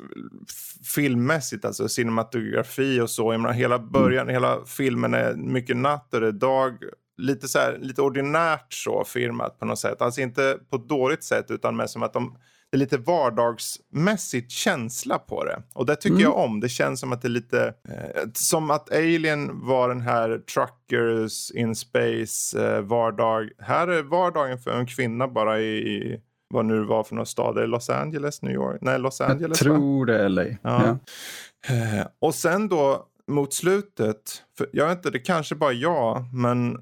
[0.95, 3.33] filmmässigt, alltså cinematografi och så.
[3.33, 4.33] Jag menar, hela början, mm.
[4.33, 6.77] hela filmen är mycket natt och det är dag.
[7.17, 10.01] Lite, så här, lite ordinärt så filmat på något sätt.
[10.01, 12.37] Alltså inte på ett dåligt sätt utan mer som att de
[12.75, 15.63] det är lite vardagsmässigt känsla på det.
[15.73, 16.23] Och det tycker mm.
[16.23, 16.59] jag om.
[16.59, 21.51] Det känns som att det är lite eh, som att Alien var den här truckers
[21.51, 23.49] in space eh, vardag.
[23.59, 26.21] Här är vardagen för en kvinna bara i,
[26.53, 27.57] vad nu var för någon stad.
[27.57, 28.77] Är Los Angeles, New York?
[28.81, 29.61] Nej, Los Angeles.
[29.61, 30.43] Jag tror det är LA.
[30.43, 30.57] Ja.
[30.61, 30.97] ja.
[31.73, 36.77] Eh, och sen då mot slutet, jag vet inte, det kanske bara jag, men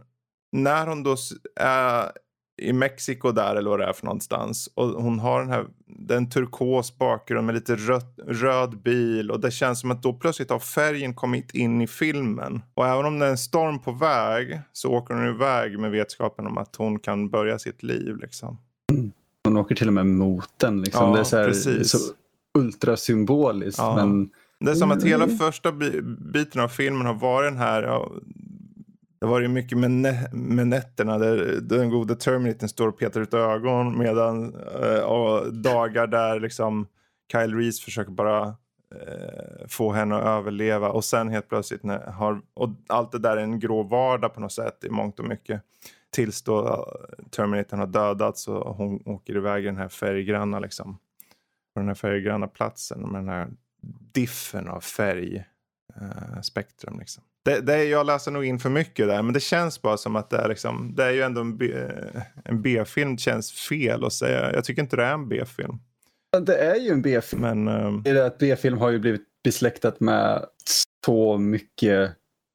[0.54, 1.16] när hon då
[1.56, 2.12] är
[2.62, 4.70] i Mexiko där eller vad det är för någonstans.
[4.76, 9.52] Och hon har den här, den turkos bakgrund med lite röd, röd bil och det
[9.52, 12.62] känns som att då plötsligt har färgen kommit in i filmen.
[12.74, 16.48] Och även om det är en storm på väg så åker hon iväg med vetskapen
[16.48, 18.58] om att hon kan börja sitt liv liksom.
[18.92, 19.12] Mm.
[19.44, 21.10] Hon åker till och med mot den liksom.
[21.10, 21.98] Ja, det är så, här, så
[22.58, 23.80] ultrasymboliskt.
[23.80, 23.96] Ja.
[23.96, 24.30] Men...
[24.60, 25.38] Det är som att hela mm.
[25.38, 25.72] första
[26.34, 28.12] biten av filmen har varit den här ja,
[29.24, 33.22] det var ju mycket med, nä med nätterna där den gode Terminatorn står och petar
[33.22, 36.88] ut ögon medan eh, och dagar där liksom
[37.32, 38.48] Kyle Reese försöker bara
[38.96, 43.38] eh, få henne att överleva och sen helt plötsligt när, har, och allt det där
[43.38, 45.62] är en grå vardag på något sätt i mångt och mycket
[46.10, 46.84] tills då eh,
[47.30, 50.98] Terminatorn har dödats och hon åker iväg i den här färggranna liksom
[51.74, 53.50] på den här färggranna platsen med den här
[54.14, 57.24] diffen av färgspektrum eh, uh, liksom.
[57.46, 60.30] Det, det, jag läser nog in för mycket där, men det känns bara som att
[60.30, 61.74] det är, liksom, det är ju ändå en, B,
[62.46, 63.18] en B-film.
[63.18, 64.54] känns fel att säga.
[64.54, 65.80] Jag tycker inte det är en B-film.
[66.42, 67.42] Det är ju en B-film.
[67.42, 70.46] Men, det är att B-film har ju blivit besläktat med
[71.06, 72.12] så mycket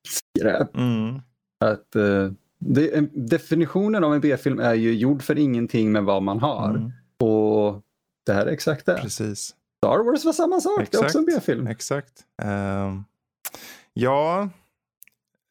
[0.08, 0.76] skräp.
[0.76, 1.20] Mm.
[1.64, 6.38] Att, uh, det, definitionen av en B-film är ju gjord för ingenting med vad man
[6.38, 6.70] har.
[6.70, 6.92] Mm.
[7.20, 7.82] Och
[8.26, 8.98] det här är exakt det.
[9.02, 9.54] Precis.
[9.84, 10.92] Star Wars var samma sak, exakt.
[10.92, 11.66] det är också en B-film.
[11.66, 12.12] Exakt.
[12.42, 13.04] Um,
[13.92, 14.48] ja,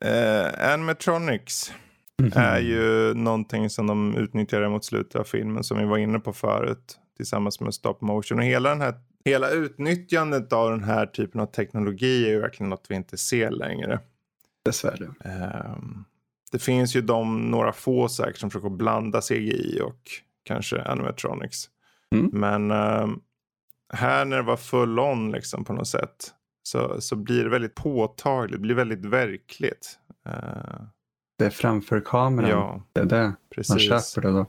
[0.06, 1.74] Eh, Animatronics
[2.20, 2.40] mm -hmm.
[2.40, 6.34] är ju någonting som de utnyttjade mot slutet av filmen som vi var inne på
[6.34, 8.40] förut tillsammans med stop motion.
[8.40, 8.94] Och hela, den här,
[9.26, 13.52] hela utnyttjandet av den här typen av teknologi är ju verkligen något vi inte ser
[13.52, 14.00] längre.
[14.66, 15.06] Dessvärre.
[15.26, 15.78] Eh,
[16.52, 20.02] det finns ju de, några få säkert som försöker blanda CGI och
[20.44, 21.70] kanske animatronics.
[22.16, 22.30] Mm.
[22.34, 23.08] Men eh,
[23.94, 26.34] här när det var full on liksom på något sätt
[26.68, 30.00] så, så blir det väldigt påtagligt, blir väldigt verkligt.
[30.28, 30.34] Uh,
[31.38, 32.50] det är framför kameran.
[32.50, 33.34] Ja, det är det.
[33.56, 33.70] Precis.
[33.70, 34.46] Man köper det då.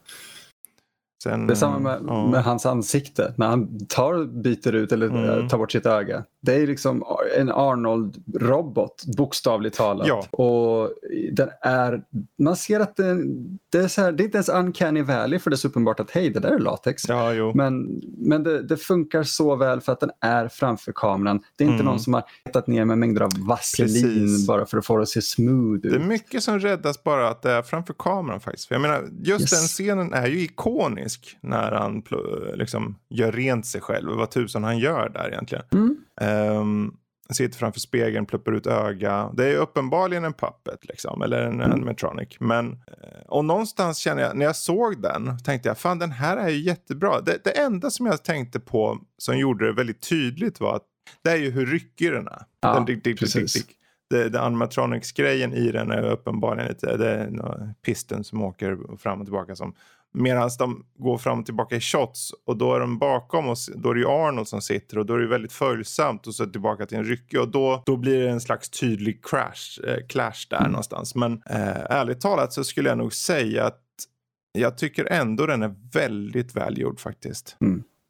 [1.23, 2.27] Sen, det är samma med, ja.
[2.27, 3.35] med, hans ansikte.
[3.37, 5.49] När han tar, byter ut eller mm.
[5.49, 6.25] tar bort sitt öga.
[6.41, 7.05] Det är liksom
[7.37, 10.07] en Arnold-robot, bokstavligt talat.
[10.07, 10.25] Ja.
[10.31, 10.91] Och
[11.33, 12.03] den är,
[12.39, 15.51] man ser att den, det, är så här, det är inte ens uncanny valley för
[15.51, 17.09] det är så uppenbart att hej, det där är latex.
[17.09, 21.41] Ja, men men det, det, funkar så väl för att den är framför kameran.
[21.57, 21.87] Det är inte mm.
[21.87, 24.47] någon som har hittat ner med mängder av vaselin Precis.
[24.47, 25.93] bara för att få det att se smooth ut.
[25.93, 28.69] Det är mycket som räddas bara att det är framför kameran faktiskt.
[28.69, 29.51] För jag menar, just yes.
[29.51, 32.03] den scenen är ju ikonisk när han
[32.55, 34.09] liksom gör rent sig själv.
[34.11, 35.65] Vad tusan han gör där egentligen.
[35.73, 35.97] Mm.
[36.29, 36.97] Um,
[37.33, 39.31] sitter framför spegeln, pluppar ut öga.
[39.37, 41.73] Det är uppenbarligen en puppet liksom, eller en Mm.
[41.73, 42.37] animatronic.
[42.41, 46.37] Men, eh, och någonstans känner jag, när jag såg den, tänkte jag fan den här
[46.37, 47.21] är ju jättebra.
[47.21, 50.85] Det, det enda som jag tänkte på som gjorde det väldigt tydligt var att
[51.25, 52.43] det är ju hur ryckig den är.
[52.61, 53.53] Ja, den, dick, dick, precis.
[53.53, 53.77] dick, dick.
[54.11, 59.27] Det, det animatronics-grejen i den är uppenbarligen lite, det är pisten som åker fram och
[59.27, 59.75] tillbaka som
[60.15, 63.91] Medan de går fram och tillbaka i shots och då är de bakom och då
[63.91, 66.87] är det ju Arnold som sitter och då är det väldigt följsamt och så tillbaka
[66.87, 70.59] till en ryckig och då, då blir det en slags tydlig crash, eh, clash där
[70.59, 70.71] Mm.
[70.71, 71.15] någonstans.
[71.15, 73.83] Men eh, ärligt talat så skulle jag nog säga att
[74.53, 77.57] jag tycker ändå den är väldigt välgjord faktiskt.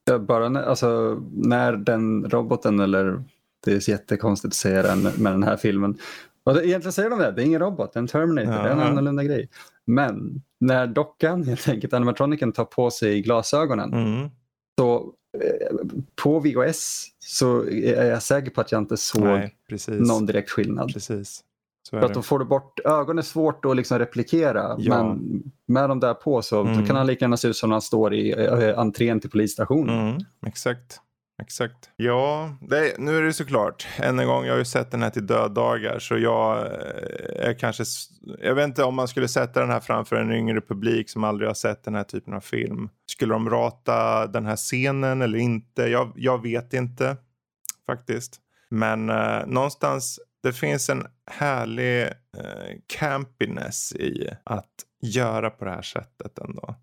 [0.04, 3.24] Ja, Bara när, alltså, när den roboten, eller
[3.64, 5.98] det är jättekonstigt att säga den med den här filmen.
[6.44, 8.68] Och det, egentligen säger de det, det är ingen robot, det är en Terminator, det
[8.68, 8.84] är en Ja.
[8.84, 9.48] annorlunda grej.
[9.88, 14.29] Men när dockan, helt enkelt animatroniken, tar på sig glasögonen Mm.
[14.79, 15.77] så eh,
[16.22, 19.55] på VHS så är jag säker på att jag inte såg Nej,
[19.88, 20.92] någon direkt skillnad.
[20.92, 21.44] Precis.
[21.90, 25.03] För att då får du bort, ögonen är svårt att liksom replikera Ja.
[25.05, 26.87] men med de där på så Mm.
[26.87, 30.09] kan han lika gärna se ut som när han står i äh, entrén till polisstationen.
[30.09, 31.01] Mm, exakt.
[31.42, 31.90] Exakt.
[31.96, 33.87] Ja, det, nu är det såklart.
[33.98, 35.98] Än en gång, jag har ju sett den här till döddagar.
[35.98, 37.85] Så jag eh, är kanske...
[38.38, 41.48] Jag vet inte om man skulle sätta den här framför en yngre publik som aldrig
[41.48, 42.88] har sett den här typen av film.
[43.07, 45.83] Skulle de rata den här scenen eller inte?
[45.83, 47.16] Jag, jag vet inte
[47.87, 48.40] faktiskt.
[48.70, 55.83] Men eh, någonstans, det finns en härlig eh, campiness i att göra på det här
[55.83, 56.74] sättet ändå.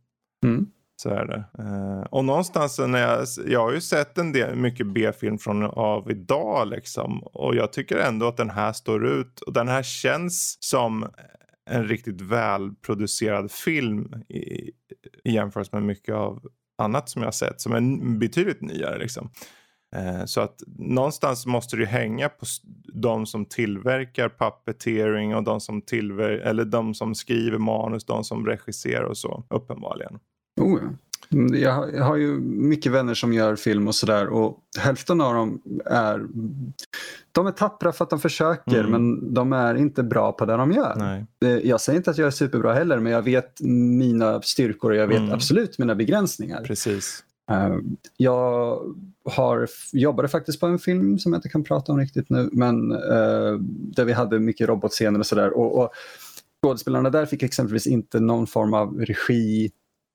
[0.43, 0.67] Mm.
[1.05, 1.45] Så är det.
[1.63, 6.11] Eh, och någonstans när jag, jag har ju sett en del, mycket B-film från av
[6.11, 7.19] idag liksom.
[7.23, 9.41] Och jag tycker ändå att den här står ut.
[9.41, 11.07] Och den här känns som
[11.69, 14.71] en riktigt välproducerad film i,
[15.23, 16.39] i jämförelse med mycket av
[16.77, 17.61] annat som jag har sett.
[17.61, 19.29] Som är betydligt nyare liksom.
[19.95, 22.45] Eh, Så att någonstans måste det ju hänga på
[22.93, 28.45] de som tillverkar puppeteering och de som, tillver- eller de som skriver manus, de som
[28.45, 30.19] regisserar och så, uppenbarligen.
[30.61, 30.89] Oh, ja.
[31.31, 35.61] Mm, jag, har, ju mycket vänner som gör film och sådär och hälften av dem
[35.85, 36.25] är
[37.31, 38.91] de är tappra för att de försöker Mm.
[38.91, 40.95] men de är inte bra på det de gör.
[41.39, 41.67] Nej.
[41.67, 43.61] Jag säger inte att jag är superbra heller men jag vet
[43.99, 45.31] mina styrkor och jag vet Mm.
[45.31, 46.63] absolut mina begränsningar.
[46.63, 47.23] Precis.
[47.51, 47.75] Eh,
[48.17, 48.79] Jag
[49.29, 52.91] har, jobbade faktiskt på en film som jag inte kan prata om riktigt nu men
[52.91, 55.57] eh, där vi hade mycket robotscener och sådär.
[55.57, 55.89] Och, och
[56.63, 59.71] skådespelarna där fick exempelvis inte någon form av regi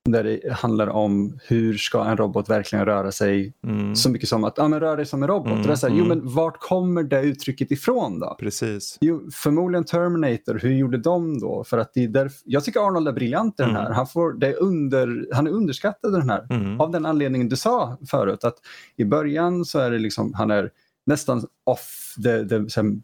[0.09, 3.95] där det handlar om hur ska en robot verkligen röra sig Mm.
[3.95, 5.51] så mycket som att ja, men rör dig som en robot.
[5.51, 6.17] Mm, det är så här, Jo mm.
[6.17, 8.35] men vart kommer det uttrycket ifrån då?
[8.39, 8.97] Precis.
[9.01, 11.63] Jo, förmodligen Terminator, hur gjorde de då?
[11.63, 13.85] För att det är därf- jag tycker Arnold är briljant i den här.
[13.85, 13.93] Mm.
[13.95, 16.47] Han, får, det är under, han är underskattad i den här.
[16.49, 16.81] Mm.
[16.81, 18.55] Av den anledningen du sa förut, att
[18.95, 20.69] i början så är det liksom, han är
[21.05, 23.03] nästan off, det, sen,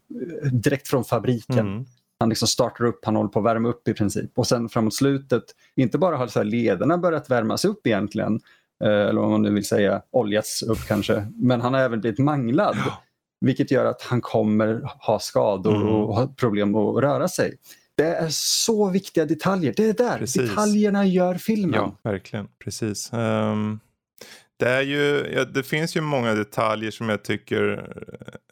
[0.52, 1.86] direkt från fabriken.
[2.20, 4.30] Han liksom startar upp, han håller på att värma upp i princip.
[4.38, 5.42] Och sen framåt slutet,
[5.76, 8.40] inte bara har så lederna börjat värmas upp egentligen,
[8.84, 12.18] eh, eller om man nu vill säga oljats upp kanske, men han har även blivit
[12.18, 12.76] manglad.
[13.40, 15.88] Vilket gör att han kommer ha skador Mm.
[15.88, 17.54] och ha problem att röra sig.
[17.96, 19.74] Det är så viktiga detaljer.
[19.76, 20.50] Det är där, Precis.
[20.50, 21.74] detaljerna gör filmen.
[21.80, 22.48] Ja, verkligen.
[22.64, 23.12] Precis.
[23.12, 23.80] Ehm,
[24.58, 27.90] det, är ju, ja, det finns ju många detaljer som jag tycker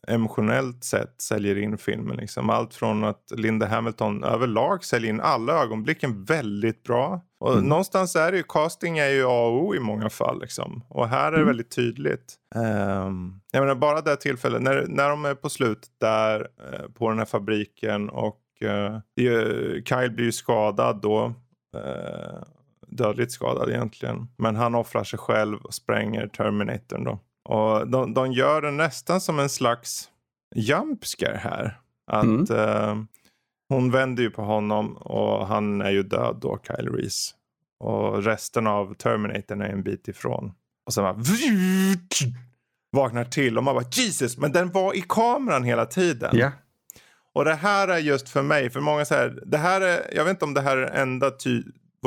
[0.07, 2.16] eh, emotionellt sett säljer in filmen.
[2.16, 2.51] Liksom.
[2.51, 7.21] Allt från att Linda Hamilton överlag säljer in alla ögonblicken väldigt bra.
[7.40, 7.64] Och Mm.
[7.64, 10.40] någonstans är det ju, casting är ju A och O i många fall.
[10.40, 10.85] Liksom.
[10.88, 11.47] Och här är det Mm.
[11.47, 12.35] väldigt tydligt.
[12.55, 16.88] Um, jag menar bara det här tillfället, när, när de är på slutet där eh,
[16.95, 18.99] på den här fabriken och eh,
[19.85, 21.25] Kyle blir ju skadad då.
[21.77, 22.42] eh,
[22.88, 24.29] dödligt skadad egentligen.
[24.37, 27.18] Men han offrar sig själv och spränger Terminatorn då.
[27.49, 30.09] Och de, de gör det nästan som en slags
[30.55, 31.81] jumpscare här.
[32.07, 32.46] Att Mm.
[32.51, 32.96] eh,
[33.68, 37.35] hon vänder ju på honom och han är ju död då, Kyle Reese.
[37.81, 40.53] Och resten av Terminatorn är en bit ifrån.
[40.87, 41.16] Och sen bara
[42.92, 46.31] vaknar till och man bara Jesus, men den var i kameran hela tiden.
[46.33, 46.51] Ja.
[47.35, 50.25] Och det här är just för mig, för många så här, det här är, jag
[50.25, 51.62] vet inte om det här är enda ty,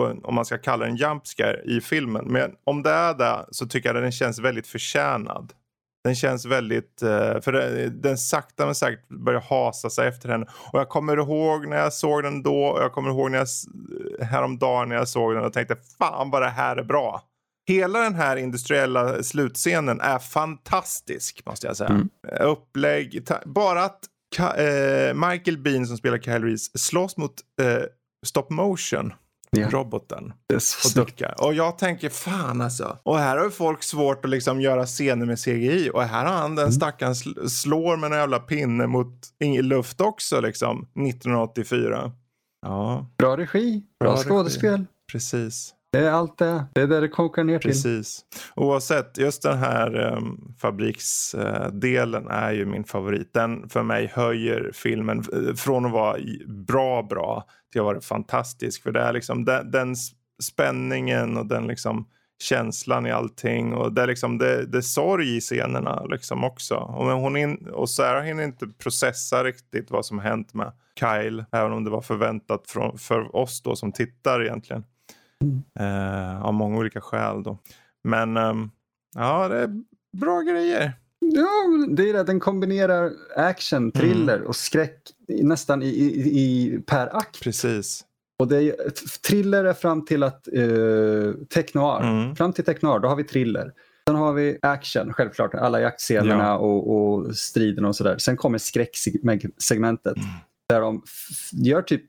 [0.08, 2.26] om man ska kalla det en jumpscare i filmen.
[2.28, 5.54] Men om det är det så tycker jag att den känns väldigt förtjänad.
[6.04, 7.52] Den känns väldigt, eh, för
[7.90, 10.46] den sakta men säkert börjar hasa sig efter henne.
[10.74, 13.46] Och jag kommer ihåg när jag såg den då och jag kommer ihåg när jag,
[13.46, 13.64] s-
[14.22, 17.22] häromdagen när jag såg den och tänkte fan vad det här är bra.
[17.68, 21.90] Hela den här industriella slutscenen är fantastisk måste jag säga.
[21.90, 22.10] Mm.
[22.42, 24.00] Upplägg, bara att
[24.38, 27.84] Ka- eh, Michael Bean som spelar Kyle Reese slåss mot eh,
[28.26, 29.14] stop motion
[29.52, 29.70] Ja.
[29.70, 30.34] roboten.
[30.54, 31.36] Och duckar.
[31.46, 32.98] Och jag tänker fan alltså.
[33.04, 35.90] Och här har ju folk svårt att liksom göra scener med CGI.
[35.94, 36.56] Och här har han Mm.
[36.56, 40.88] den stackaren sl- slår med en jävla pinne mot ingen luft också liksom.
[41.08, 42.12] 1984.
[42.66, 44.30] Ja, Bra regi, bra, Bra regi.
[44.30, 44.86] skådespel.
[45.12, 45.74] precis.
[45.92, 46.66] Det är allt det.
[46.74, 47.70] Det är det det kokar ner till.
[47.70, 48.26] Precis.
[48.56, 53.34] Oavsett, just den här um, fabriksdelen eh, är ju min favorit.
[53.34, 58.84] Den för mig höjer filmen eh, från att vara bra, bra till att vara fantastisk.
[58.84, 59.96] För det är liksom den, den
[60.44, 62.08] spänningen och den liksom
[62.44, 63.74] känslan i allting.
[63.74, 66.76] Och det är liksom det, det är sorg i scenerna liksom också.
[66.76, 71.46] Och, hon in, och Sarah hinner inte processa riktigt vad som hänt med Kyle.
[71.52, 74.84] Även om det var förväntat från, för oss då som tittar egentligen.
[75.80, 77.58] Eh, av många olika skäl då.
[78.04, 78.70] Men ehm,
[79.16, 79.70] ja, det är
[80.18, 80.94] bra grejer.
[81.20, 81.50] Ja,
[81.90, 82.24] det är det.
[82.24, 87.42] Den kombinerar action, thriller och skräck nästan i, i, i per akt.
[87.44, 88.06] Precis.
[88.40, 88.76] Och det är,
[89.28, 92.02] thriller är fram till att uh, technoir.
[92.02, 92.36] Mm.
[92.36, 93.74] Fram till technoir, då har vi thriller.
[94.08, 95.54] Sen har vi action, självklart.
[95.54, 96.58] Alla jaktscenerna Ja.
[96.58, 98.18] och, och striden och sådär.
[98.18, 100.18] Sen kommer skräcksegmentet.
[100.18, 100.30] Mm.
[100.70, 101.04] Där de
[101.52, 102.04] gör typ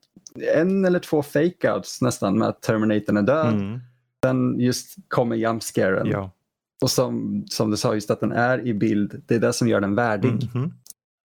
[0.55, 3.55] en eller två fake-outs nästan med att Terminatorn är död.
[3.55, 3.81] Mm.
[4.25, 6.07] Sen just kommer jumpscaren.
[6.07, 6.31] Ja.
[6.83, 9.23] Och som, som du sa, just att den är i bild.
[9.27, 10.49] Det är det som gör den värdig.
[10.55, 10.73] Mhm.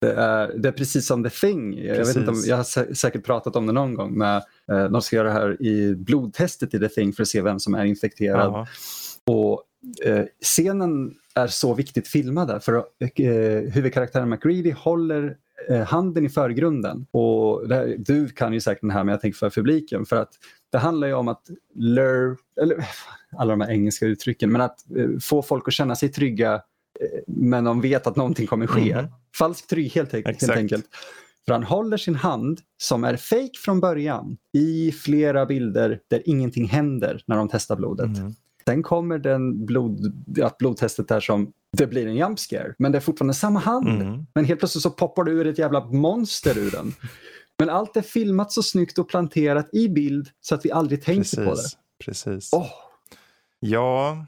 [0.01, 1.85] Det är, det är precis som The Thing.
[1.85, 4.17] Jag, vet inte om, jag har sä- säkert pratat om det någon gång.
[4.17, 4.41] Men,
[4.71, 7.59] eh, de ska göra det här i blodtestet i The Thing för att se vem
[7.59, 8.51] som är infekterad.
[8.53, 8.67] Ja.
[9.25, 9.63] Och,
[10.05, 15.37] eh, scenen är så viktigt filmad där, för eh, huvudkaraktären McReady håller
[15.87, 17.05] handen i förgrunden.
[17.11, 20.05] Och här, du kan ju säkert den här men jag tänker för publiken.
[20.05, 20.29] För att
[20.71, 22.85] det handlar ju om att lure, eller
[23.37, 27.19] alla de här engelska uttrycken, men att eh, få folk att känna sig trygga eh,
[27.27, 28.95] men de vet att någonting kommer ske.
[28.95, 29.07] Mhm.
[29.37, 30.85] Falsk trygghet helt, helt enkelt.
[31.45, 36.67] För han håller sin hand, som är fake från början, i flera bilder där ingenting
[36.67, 38.09] händer när de testar blodet.
[38.09, 38.35] Mhm.
[38.65, 40.13] Sen kommer den blod,
[40.43, 42.73] att blodtestet där som det blir en jump scare.
[42.77, 44.01] Men det är fortfarande samma hand.
[44.01, 44.25] Mm.
[44.33, 46.93] Men helt plötsligt så poppar det ur ett jävla monster ur den.
[47.59, 51.37] Men allt är filmat så snyggt och planterat i bild så att vi aldrig tänker
[51.37, 51.61] på det.
[52.05, 52.23] Precis.
[52.23, 52.53] Precis.
[52.53, 52.67] Åh,
[53.59, 54.25] Ja,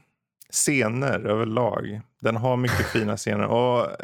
[0.50, 2.00] scener överlag.
[2.20, 3.46] Den har mycket fina scener.
[3.46, 3.94] Och eh,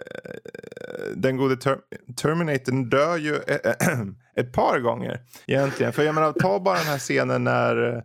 [1.17, 1.79] den gode ter
[2.17, 3.35] Terminatorn dör ju
[4.37, 5.93] ett par gånger egentligen.
[5.93, 8.05] För jag menar, ta bara den här scenen när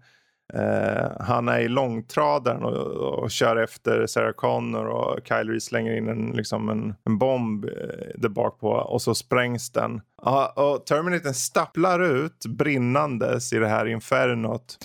[0.54, 2.74] Eh, han är i långtradaren och,
[3.20, 7.66] och kör efter Sarah Connor och Kyle Reese slänger in en, liksom en, en bomb
[7.66, 7.72] eh,
[8.16, 10.02] där bak på och så sprängs den.
[10.26, 14.78] Uh, och Terminatorn stapplar ut brinnandes i det här infernot.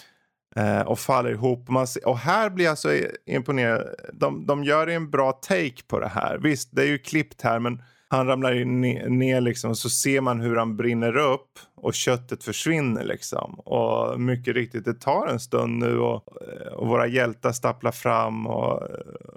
[0.56, 1.68] Eh, och faller ihop.
[1.68, 3.94] Man ser, och här blir jag alltså så imponerad.
[4.12, 6.38] De, de gör en bra take på det här.
[6.38, 10.20] Visst, det är ju klippt här men han ramlar ner, ner liksom och så ser
[10.20, 13.54] man hur han brinner upp och köttet försvinner liksom.
[13.54, 16.28] Och mycket riktigt, det tar en stund nu och,
[16.72, 18.82] och våra hjältar stapplar fram och,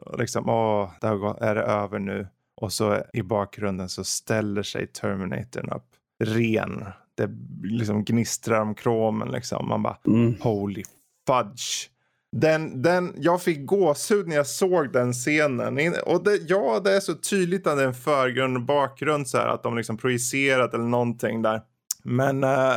[0.06, 2.28] och liksom, åh, där är det över nu.
[2.62, 5.86] Och så i bakgrunden så ställer sig Terminatorn upp.
[6.24, 6.86] Ren.
[7.16, 7.30] Det
[7.64, 9.68] liksom gnistrar om kromen liksom.
[9.68, 10.36] Man bara, mm.
[10.42, 10.84] Holy
[11.28, 11.90] fudge.
[12.32, 15.94] Den, den, jag fick gåshud när jag såg den scenen.
[16.06, 19.38] Och det, ja, det är så tydligt att det är en förgrund och bakgrund så
[19.38, 21.62] här, att de liksom projicerat eller någonting där.
[22.08, 22.74] Men eh,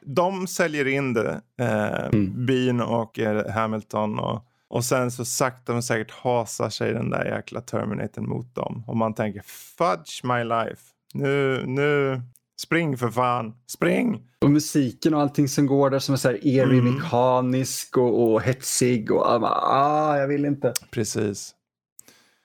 [0.00, 2.46] de säljer in det, eh, Mm.
[2.46, 4.18] Bean och eh, Hamilton.
[4.18, 8.84] Och, och sen så sakta men säkert hasar sig den där jäkla Terminatorn mot dem.
[8.86, 9.42] Och man tänker
[9.78, 10.82] fudge my life.
[11.14, 12.20] Nu, nu,
[12.62, 14.20] spring för fan, spring!
[14.40, 16.94] Och musiken och allting som går där som är så här eerie, Mm.
[16.94, 19.12] mekanisk och, och hetsig.
[19.12, 20.72] Och, ah, jag vill inte.
[20.90, 21.54] Precis.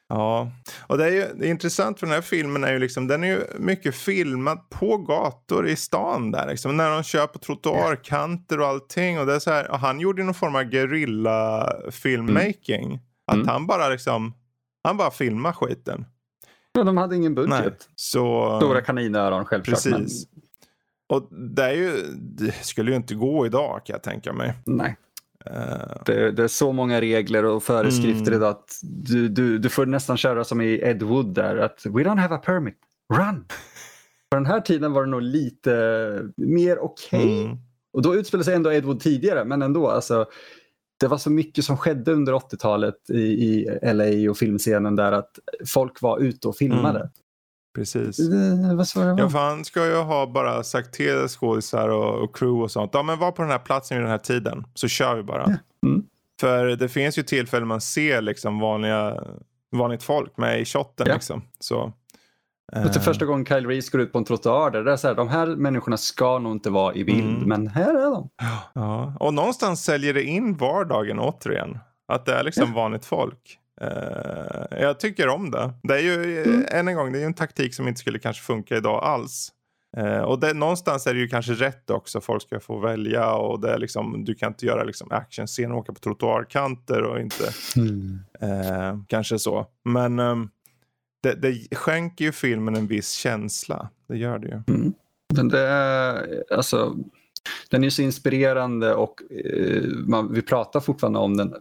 [0.09, 0.51] Ja,
[0.87, 3.23] och det är ju det är intressant för den här filmen är ju liksom, den
[3.23, 6.77] är ju mycket filmad på gator i stan där liksom.
[6.77, 9.19] När de kör på trottoarkanter och allting.
[9.19, 12.99] Och det är så här, och han gjorde ju någon form av guerrilla filmmaking.
[13.27, 13.47] Att Mm.
[13.47, 14.33] han bara liksom,
[14.83, 16.05] han bara filmar skiten.
[16.71, 17.59] Ja, de hade ingen budget.
[17.63, 17.71] Nej.
[17.95, 19.83] Så, Stora kaninöron självklart.
[19.83, 20.27] precis.
[21.09, 24.53] Och det är ju, det skulle ju inte gå idag kan jag tänka mig.
[24.65, 24.95] Men, nej.
[25.51, 28.49] Eh, Det, det är så många regler och föreskrifter Mm.
[28.49, 31.57] att du, du, du får nästan köra som i Ed Wood där.
[31.57, 32.77] Att we don't have a permit,
[33.13, 33.45] run!
[34.31, 35.71] På den här tiden var det nog lite
[36.37, 37.41] mer okej.
[37.45, 37.57] mm,
[37.93, 39.87] Och då utspelade sig ändå Ed Wood tidigare, men ändå.
[39.87, 40.25] Alltså,
[40.99, 45.39] det var så mycket som skedde under 80-talet i, i LA och filmscenen där att
[45.67, 46.99] folk var ute och filmade.
[46.99, 47.09] Mm.
[47.77, 48.17] Precis.
[48.17, 49.19] Det, vad sa jag?
[49.19, 52.91] Ja, för han ska ju ha bara sagt till skådisar och, och crew och sånt.
[52.93, 54.63] Ja, men var på den här platsen vid den här tiden.
[54.73, 55.43] Så kör vi bara.
[55.85, 56.03] Mm.
[56.39, 59.23] För det finns ju tillfällen man ser liksom vanliga,
[59.71, 61.13] vanligt folk med i shotten Ja.
[61.13, 61.41] liksom.
[61.59, 61.93] Så
[62.85, 65.07] Och till första gången Kyle Reese går ut på en trottoar där det är så
[65.07, 67.49] här, de här människorna ska nog inte vara i bild, Mm.
[67.49, 68.29] men här är de.
[68.73, 71.79] Ja, och någonstans säljer det in vardagen återigen.
[72.07, 73.59] Att det är liksom vanligt folk.
[73.81, 75.73] Eh, jag tycker om det.
[75.83, 76.65] Det är ju, eh, Mm.
[76.71, 79.51] än en gång, det är ju en taktik som inte skulle kanske funka idag alls.
[79.97, 82.21] Eh, och det, någonstans är det ju kanske rätt också.
[82.21, 85.79] Folk ska få välja och det är liksom, du kan inte göra liksom actionscener och
[85.79, 87.43] åka på trottoarkanter och inte
[88.41, 89.65] eh, kanske så.
[89.85, 90.49] Men ehm,
[91.23, 93.89] det, det skänker ju filmen en viss känsla.
[94.09, 94.61] Det gör det ju.
[95.35, 96.95] Men det är, alltså,
[97.69, 101.53] den är så inspirerande och eh, man, vi pratar fortfarande om den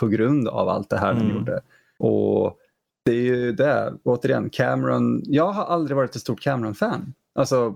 [0.00, 1.30] på grund av allt det här Mm.
[1.30, 1.60] gjorde.
[1.98, 2.56] Och
[3.04, 7.14] det är ju det, återigen, Cameron, jag har aldrig varit ett stort Cameron-fan.
[7.34, 7.74] Alltså,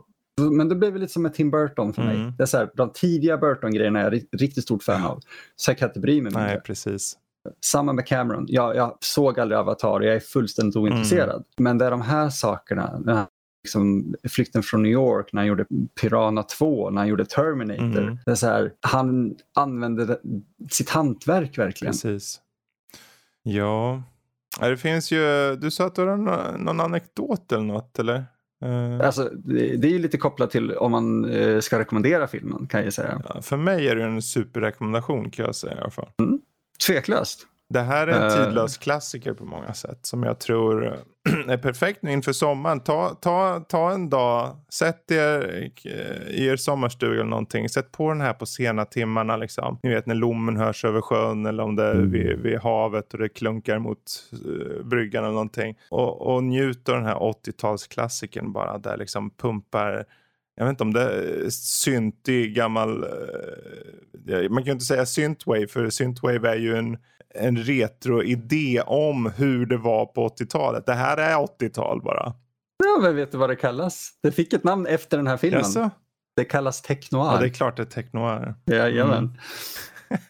[0.52, 2.16] men det blev lite som med Tim Burton för mig.
[2.16, 2.32] Mm.
[2.36, 5.20] Det är så här, de tidiga Burton-grejerna är jag ri- riktigt stort fan av.
[5.56, 6.42] Så jag kan inte bry mig mindre.
[6.46, 7.16] Nej, precis.
[7.64, 8.44] Samma med Cameron.
[8.48, 11.30] Jag, jag såg aldrig Avatar och jag är fullständigt ointresserad.
[11.30, 11.44] Mm.
[11.58, 13.16] Men det är de här sakerna, den
[13.64, 15.66] liksom, flykten från New York, när han gjorde
[16.00, 18.02] Piranha 2, när han gjorde Terminator.
[18.02, 18.18] Mm.
[18.24, 20.18] Det är så här, han använde
[20.70, 21.92] sitt hantverk verkligen.
[21.92, 22.40] Precis.
[23.42, 24.02] Ja.
[24.60, 26.16] Ja, Det finns ju, du sa att du har
[26.58, 28.24] någon, anekdot eller något eller?
[28.64, 32.84] Eh, Alltså, det, är ju lite kopplat till om man eh, ska rekommendera filmen kan
[32.84, 33.22] jag säga.
[33.28, 36.08] ja, för mig är det en superrekommendation kan jag säga i alla fall.
[36.86, 37.46] Tveklöst.
[37.68, 38.44] Det här är en Eh.
[38.46, 40.96] tidlös klassiker på många sätt som jag tror
[41.50, 42.80] är perfekt nu inför sommaren.
[42.80, 45.70] Ta, ta, ta en dag, sätt er
[46.28, 47.68] i er sommarstuga eller någonting.
[47.68, 49.78] Sätt på den här på sena timmarna liksom.
[49.82, 52.10] Ni vet när lommen hörs över sjön eller om det är Mm.
[52.10, 53.98] vid, vid havet och det klunkar mot
[54.46, 55.78] uh, bryggan eller någonting.
[55.90, 60.04] Och, och njut av den här 80-talsklassikern bara där liksom pumpar
[60.58, 63.04] jag vet inte om det är syntig gammal,
[64.28, 66.98] eh, man kan ju inte säga synthwave för synthwave är ju en,
[67.34, 70.86] en retro-idé om hur det var på 80-talet.
[70.86, 72.34] Det här är 80-tal bara.
[72.84, 74.10] Ja, men vet du vad det kallas?
[74.22, 75.60] Det fick ett namn efter den här filmen.
[75.60, 75.90] Jaså?
[76.36, 77.32] Det kallas technoir.
[77.32, 78.54] Ja, det är klart det är technoir.
[78.66, 79.18] Jajamän.
[79.18, 79.32] Mm.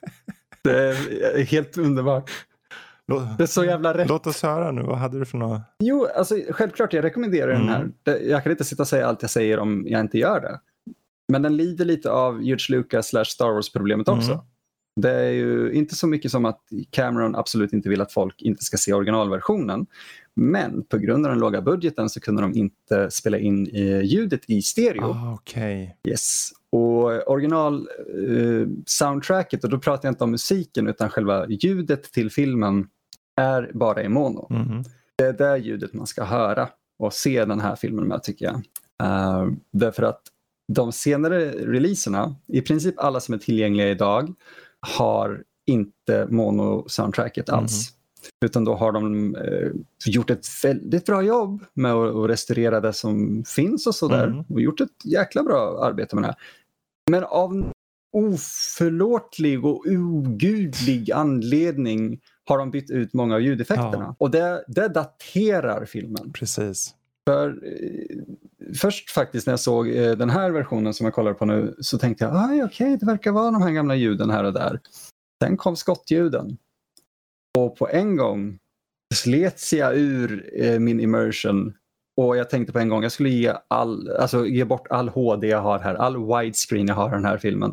[0.62, 2.30] det är helt underbart.
[3.38, 4.08] Det är så jävla rätt.
[4.08, 5.60] Låt oss höra nu, vad hade du för något?
[5.78, 7.80] Jo, alltså, självklart jag rekommenderar den här.
[8.06, 8.30] Mm.
[8.30, 10.60] Jag kan inte sitta och säga allt jag säger om jag inte gör det.
[11.32, 14.32] Men den lider lite av George Lucas slash Star Wars-problemet också.
[14.32, 14.44] Mm.
[15.00, 18.64] Det är ju inte så mycket som att Cameron absolut inte vill att folk inte
[18.64, 19.86] ska se originalversionen.
[20.34, 24.40] Men på grund av den låga budgeten så kunde de inte spela in eh, ljudet
[24.46, 25.04] i stereo.
[25.04, 25.96] Ah, Okej.
[26.08, 26.50] Yes.
[26.70, 27.88] Och original
[28.28, 32.86] eh, soundtracket, och då pratar jag inte om musiken utan själva ljudet till filmen
[33.40, 34.46] är bara i mono.
[34.50, 34.84] Mhm.
[35.16, 36.68] Det är det ljudet man ska höra
[36.98, 38.56] och se den här filmen med tycker jag.
[39.02, 40.22] Uh, därför att
[40.72, 44.34] de senare releaserna, i princip alla som är tillgängliga idag,
[44.80, 47.94] har inte mono-soundtracket alls.
[48.44, 49.70] Utan då har de eh,
[50.06, 54.26] gjort ett väldigt bra jobb med att, att restaurera det som finns och sådär.
[54.26, 54.44] Mm.
[54.48, 56.26] Och gjort ett jäkla bra arbete med det.
[56.26, 56.36] här.
[57.10, 57.72] Men av
[58.12, 64.04] oförlåtlig och ogudlig anledning har de bytt ut många av ljudeffekterna.
[64.04, 64.16] Ja.
[64.18, 66.32] Och det, det daterar filmen.
[66.32, 66.94] Precis.
[67.28, 68.16] För, eh,
[68.80, 71.98] först faktiskt när jag såg eh, den här versionen som jag kollar på nu så
[71.98, 74.80] tänkte jag ah, okej, det verkar vara de här gamla ljuden här och där.
[75.42, 76.58] Sen kom skottljuden.
[77.58, 78.58] Och på en gång
[79.14, 81.74] slets jag ur eh, min immersion
[82.16, 85.48] och jag tänkte på en gång jag skulle ge, all, alltså, ge bort all HD
[85.48, 87.72] jag har här, all widescreen jag har i den här filmen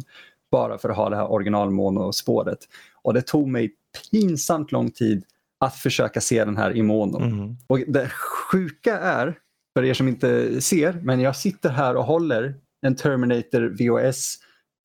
[0.51, 2.59] bara för att ha det här originalmono-spåret.
[3.01, 3.73] Och det tog mig
[4.11, 5.23] pinsamt lång tid
[5.59, 7.19] att försöka se den här i mono.
[7.19, 7.57] Mhm.
[7.67, 8.09] Och det
[8.51, 9.39] sjuka är,
[9.77, 14.35] för er som inte ser, men jag sitter här och håller en Terminator VHS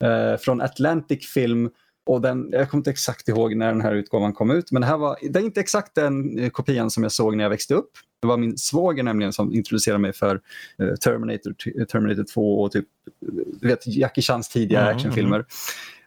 [0.02, 1.70] eh, från Atlantic Film
[2.06, 4.88] och den, jag kommer inte exakt ihåg när den här utgåvan kom ut, men det,
[4.88, 7.74] här var, det är inte exakt den eh, kopian som jag såg när jag växte
[7.74, 7.90] upp.
[8.20, 10.40] Det var min svåger nämligen som introducerade mig för
[10.78, 12.86] eh, Terminator, Terminator 2 och typ,
[13.60, 15.44] du vet, Jackie Chans tidiga Mm, actionfilmer.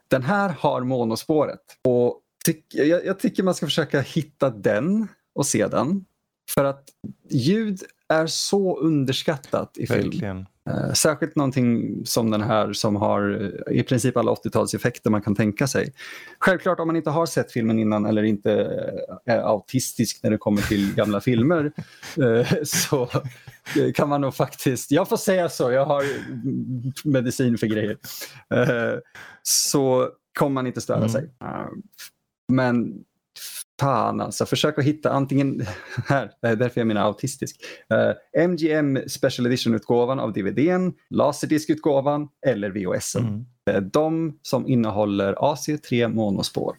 [0.08, 5.46] Den här har monospåret och tyck, jag, jag tycker man ska försöka hitta den och
[5.46, 6.06] se den.
[6.54, 6.84] För att
[7.30, 7.80] ljud
[8.10, 10.10] är så underskattat i film.
[10.10, 10.46] Verkligen.
[10.70, 15.36] Eh, särskilt någonting som den här som har eh, i princip alla 80-talseffekter man kan
[15.36, 15.94] tänka sig.
[16.40, 18.52] Självklart om man inte har sett filmen innan eller inte
[19.26, 21.72] eh, är autistisk när det kommer till gamla filmer
[22.66, 23.10] så
[23.96, 26.04] kan man nog faktiskt, jag får säga så, jag har
[27.08, 27.98] medicin för grejer.
[29.44, 31.10] Så kommer man inte störa Mm.
[31.10, 31.30] sig.
[32.54, 33.04] Men
[33.82, 35.66] fan alltså, försök att hitta antingen,
[36.08, 37.56] här, det är därför jag menar autistisk.
[37.90, 43.46] Eh, MGM Special Edition-utgåvan av DVDn, Laserdisc-utgåvan eller VHSen.
[43.68, 43.90] Mm.
[43.90, 46.76] De som innehåller AC3 monospår.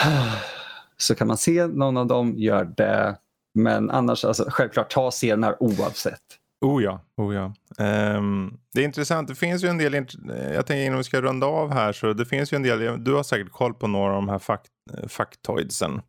[0.96, 3.16] Så kan man se någon av dem, gör det.
[3.54, 6.22] Men annars, alltså, självklart, ta här oavsett.
[6.60, 7.54] Oh ja, oh ja.
[8.16, 9.28] Um, det är intressant.
[9.28, 9.94] Det finns ju en del,
[10.54, 13.14] jag tänker innan vi ska runda av här så det finns ju en del, du
[13.14, 14.70] har säkert koll på några av de här fakt,
[15.08, 16.00] faktoidsen.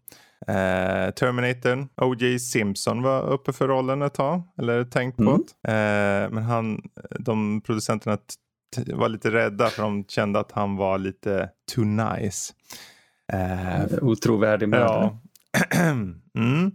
[0.49, 2.39] Uh, Terminator, O.J.
[2.39, 5.41] Simpson var uppe för rollen ett tag, eller tänkt på mm.
[5.61, 5.69] det.
[5.69, 6.81] Uh, men han,
[7.19, 8.17] de producenterna
[8.93, 12.53] var lite rädda för de kände att han var lite too nice.
[13.33, 15.17] Uh, Otrovärdig mördare.
[15.51, 15.79] Ja.
[16.35, 16.71] mm.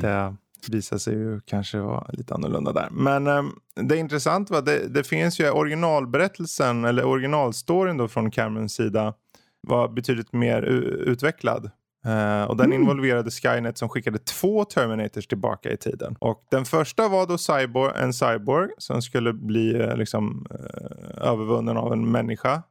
[0.00, 0.36] det,
[0.68, 2.88] visar sig ju kanske vara lite annorlunda där.
[2.90, 3.42] Men eh,
[3.74, 9.14] det är intressant va, det, det finns ju originalberättelsen eller originalstoryn då från Camerons sida
[9.60, 11.70] var betydligt mer utvecklad.
[12.06, 12.80] Uh, och den mm.
[12.80, 16.16] involverade Skynet som skickade två Terminators tillbaka i tiden.
[16.18, 21.76] Och den första var då cyborg, en cyborg som skulle bli uh, liksom, uh, övervunnen
[21.76, 22.62] av en människa.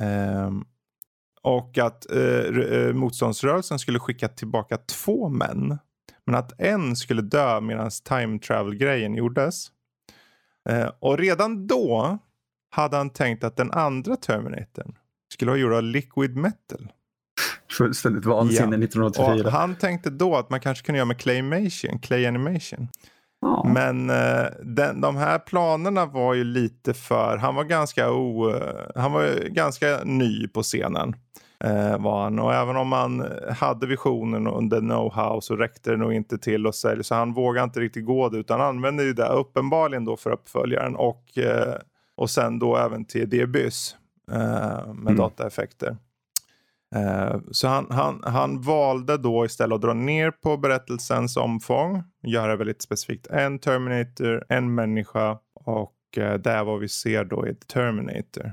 [0.00, 0.64] Um,
[1.42, 2.06] och att
[2.94, 5.78] motståndsrörelsen skulle skicka tillbaka två män
[6.28, 9.70] men att en skulle dö medan time travel-grejen gjordes.
[10.68, 12.18] Eh, och redan då
[12.70, 14.94] hade han tänkt att den andra Terminatorn
[15.32, 16.92] skulle vara gjord av liquid metal.
[17.78, 18.84] Fullständigt vansinne ja.
[18.84, 19.46] 1984.
[19.46, 22.88] Och han tänkte då att man kanske kunde göra med claymation, clay animation.
[23.40, 23.70] Ja.
[23.74, 28.52] Men eh, den, de här planerna var ju lite för, han var ganska, o,
[28.94, 31.14] han var ganska ny på scenen.
[31.64, 32.38] Eh, var han.
[32.38, 36.66] Och även om han hade visionen och the know-how så räckte det nog inte till
[36.66, 37.02] att sälja.
[37.02, 40.96] Så han vågade inte riktigt gå det utan använde ju det uppenbarligen då för uppföljaren
[40.96, 41.74] och, eh,
[42.16, 43.96] och sen då även till Debys
[44.30, 44.38] eh,
[44.86, 45.16] med mm.
[45.16, 45.96] dataeffekter.
[46.96, 52.02] Eh, så han, han, han valde då istället att dra ner på berättelsens omfång.
[52.22, 57.46] Göra väldigt specifikt en Terminator, en människa och eh, det är vad vi ser då
[57.46, 58.52] i Terminator.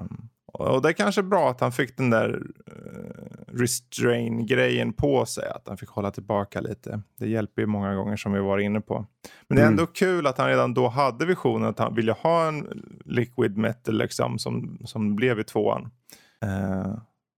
[0.00, 5.48] Um, och det är kanske bra att han fick den där uh, restrain-grejen på sig.
[5.48, 7.00] Att han fick hålla tillbaka lite.
[7.18, 9.06] Det hjälper ju många gånger som vi var inne på.
[9.48, 9.92] Men det är ändå mm.
[9.94, 14.38] kul att han redan då hade visionen att han ville ha en liquid metal liksom,
[14.38, 15.90] som, som blev i tvåan.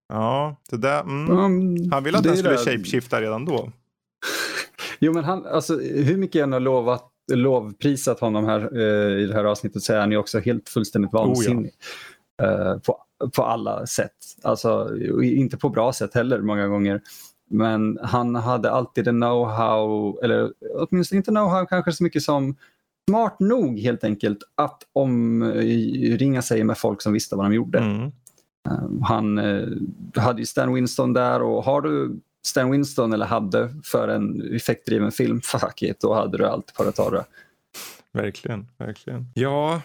[0.09, 1.31] Ja, det där, mm.
[1.31, 2.65] um, han ville att den skulle där...
[2.65, 3.73] shapeshifta redan då.
[4.99, 9.27] jo, men han, alltså, hur mycket jag än har lovat lovprisat honom här uh, i
[9.27, 11.73] det här avsnittet så är han ju också helt fullständigt vansinnig.
[12.43, 12.75] Oh, ja.
[12.75, 12.99] uh, på
[13.35, 14.13] på alla sätt.
[14.43, 17.01] Alltså, inte på bra sätt heller många gånger.
[17.51, 22.57] Men han hade alltid en know-how, eller åtminstone inte know-how kanske så mycket som
[23.09, 27.79] smart nog helt enkelt att omringa sig med folk som visste vad de gjorde.
[27.79, 28.13] Mm.
[28.71, 29.69] Ehm, han eh,
[30.23, 35.13] hade ju Stan Winston där och har du Stan Winston eller hade för en effektdriven
[35.13, 37.25] film, fuck it, då hade du allt på det torra.
[38.13, 39.27] Verkligen, verkligen.
[39.35, 39.81] Ja,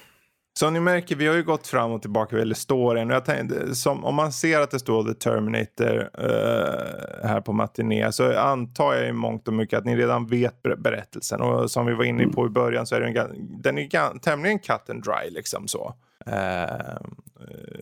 [0.60, 3.10] som ni märker, vi har ju gått fram och tillbaka vad storyn.
[3.10, 8.12] Jag tänkte, som, om man ser att det står The Terminator uh, här på matiné
[8.12, 11.42] så antar jag i mångt och mycket att ni redan vet berättelsen.
[11.42, 13.30] Och som vi var inne på i början så är den,
[13.62, 15.96] den är tämligen cut and dry liksom så.
[16.28, 17.02] Uh,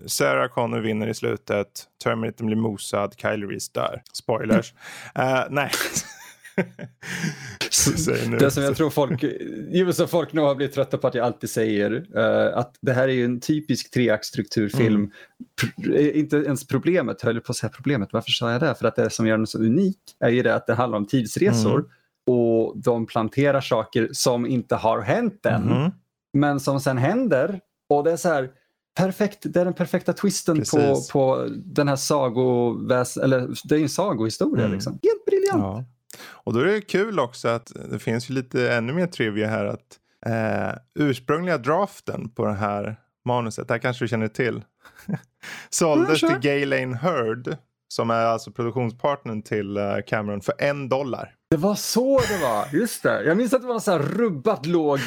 [0.06, 1.68] Sarah Connor vinner i slutet.
[2.04, 3.14] Terminator blir mosad.
[3.18, 4.02] Kyle Reese dör.
[4.14, 4.74] Spoilers.
[5.20, 5.72] Uh, nej.
[8.40, 9.26] det som jag tror folk,
[9.96, 13.08] som folk nog har blivit trötta på att jag alltid säger, uh, att det här
[13.08, 15.12] är ju en typisk treaktstrukturfilm.
[15.78, 15.96] Mm.
[15.96, 18.76] Eh, inte ens problemet, höll på att säga problemet, varför sa jag det?
[18.76, 21.08] För att det som gör den så unik är ju det att det handlar om
[21.08, 21.86] tidsresor mm.
[22.28, 25.92] och de planterar saker som inte har hänt än, mm.
[26.34, 27.60] men som sen händer.
[27.90, 28.50] Och det är så här,
[28.96, 33.90] perfekt, det är den perfekta twisten på, på den här sagoväs, eller det är en
[33.90, 34.66] sagohistoria.
[34.66, 34.76] Mm.
[34.76, 34.94] Liksom.
[34.94, 35.62] Helt briljant.
[35.62, 35.86] Ja.
[36.24, 39.66] Och då är det kul också att det finns ju lite ännu mer trivia här
[39.66, 44.64] att eh, ursprungliga draften på det här manuset, det här kanske du känner till,
[45.70, 47.58] såldes till Galen Hurd
[47.92, 51.36] som är alltså produktionspartnern till uh, Cameron för en dollar.
[51.50, 53.24] Det var så det var, just det.
[53.24, 55.00] Jag minns att det var så här rubbat låg,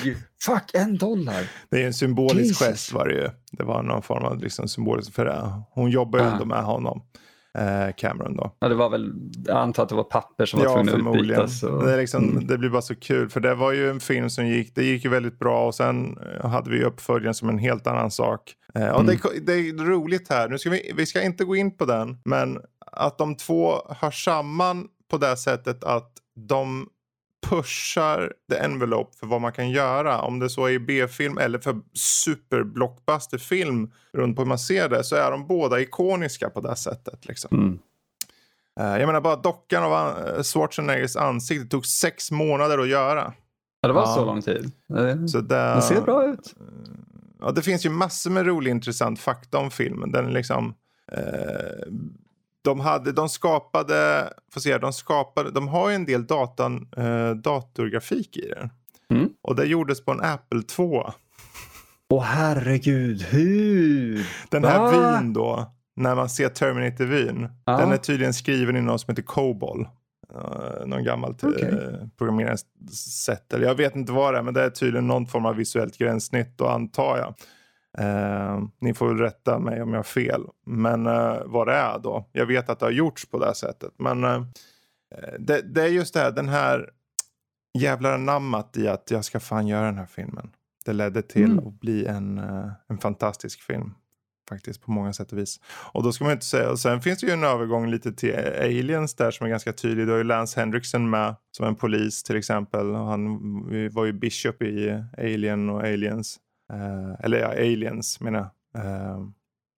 [0.43, 1.51] fuck en dollar.
[1.71, 2.67] Det är en symbolisk Jesus.
[2.67, 3.29] gest var det ju.
[3.53, 5.63] Det var någon form av liksom symbolisk, för det.
[5.71, 6.33] hon jobbar ju uh.
[6.33, 7.03] ändå med honom
[7.59, 8.57] eh, Cameron då.
[8.59, 9.13] Ja, det var väl,
[9.47, 11.63] jag antar att det var papper som var ja, tvungna att utbytas.
[11.63, 11.87] Och...
[11.87, 12.47] Det, liksom, mm.
[12.47, 15.05] det blir bara så kul för det var ju en film som gick, det gick
[15.05, 18.53] ju väldigt bra och sen eh, hade vi uppföljaren som en helt annan sak.
[18.75, 19.17] Eh, och mm.
[19.23, 22.17] det, det, är roligt här, nu ska vi, vi ska inte gå in på den,
[22.25, 22.59] men
[22.97, 26.13] att de två hör samman på det sättet att
[26.49, 26.89] de
[27.47, 30.21] pushar the envelope för vad man kan göra.
[30.21, 35.05] Om det så är i B-film eller för superblockbusterfilm runt på hur man ser det
[35.05, 37.27] så är de båda ikoniska på det sättet.
[37.27, 37.59] Liksom.
[37.59, 37.79] Mm.
[38.81, 43.33] Uh, jag menar bara dockan av uh, Schwarzeneggers ansikte tog sex månader att göra.
[43.81, 44.15] Ja, det var ja.
[44.15, 44.73] så lång tid.
[45.31, 46.55] Så det, det ser bra ut.
[47.41, 50.13] Ja, det finns ju massor med rolig intressant fakta om filmen.
[50.13, 50.75] Den är liksom...
[51.13, 51.93] Uh,
[52.65, 57.31] de, hade, de skapade, får se, de skapade, de har ju en del datan, eh,
[57.31, 58.71] datorgrafik i den.
[59.11, 59.29] Mm.
[59.43, 61.11] Och det gjordes på en Apple 2.
[62.11, 64.27] Åh herregud, hur?
[64.49, 65.19] Den här Va?
[65.21, 67.77] vyn då, när man ser Terminator-vyn, Ja.
[67.77, 69.89] den är tydligen skriven i något som heter COBOL.
[70.35, 71.71] Uh, någon gammalt Okej.
[71.73, 73.53] uh, programmeringssätt.
[73.53, 75.99] Eller jag vet inte vad det är, men det är tydligen någon form av visuellt
[75.99, 77.35] gränssnitt då antar jag.
[77.99, 80.43] Eh, ni får väl rätta mig om jag har fel.
[80.67, 82.29] Men eh, vad det är då.
[82.33, 83.93] Jag vet att det har gjorts på det här sättet.
[83.99, 84.43] Men eh,
[85.39, 86.91] det, det är just det här, den här
[87.79, 90.51] jävlar namnet i att jag ska fan göra den här filmen.
[90.85, 91.67] Det ledde till Mm.
[91.69, 93.95] att bli en, eh, en fantastisk film.
[94.49, 95.61] Faktiskt på många sätt och vis.
[95.93, 96.71] Och då ska man ju inte säga.
[96.71, 100.07] Och sen finns det ju en övergång lite till Aliens där som är ganska tydlig.
[100.07, 102.91] Du har ju Lance Henriksen med som en polis till exempel.
[102.91, 103.39] Och han
[103.93, 106.37] var ju Bishop i Alien och Aliens.
[106.75, 108.39] Eh, eller ja, Aliens menar
[108.73, 108.85] jag.
[108.85, 109.19] Eh,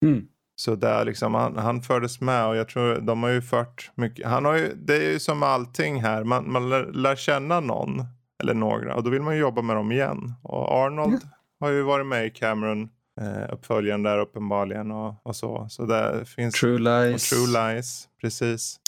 [0.05, 0.27] Mm.
[0.55, 4.27] så där liksom, han, han fördes med och jag tror de har ju fört mycket.
[4.27, 8.03] Han har ju, det är ju som allting här, man, man lär, lär känna någon
[8.43, 10.33] eller några och då vill man ju jobba med dem igen.
[10.43, 11.19] Och Arnold
[11.59, 12.89] har ju varit med i Cameron
[13.21, 15.67] eh, uppföljaren där uppenbarligen och, och så.
[15.69, 17.29] Så där finns True Lies.
[17.29, 18.79] True Lies, precis.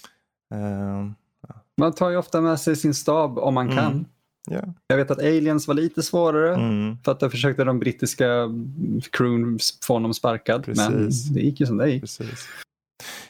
[0.54, 1.06] Eh,
[1.78, 3.78] Man tar ju ofta med sig sin stab om man Mm.
[3.78, 4.06] kan.
[4.48, 4.74] Ja.
[4.88, 6.56] Jag vet att Aliens var lite svårare.
[6.56, 8.26] Mm, För att där försökte de brittiska
[9.12, 10.64] crewn få honom sparkad.
[10.68, 11.26] Men Precis.
[11.30, 12.02] det gick ju som det gick.
[12.02, 12.48] precis.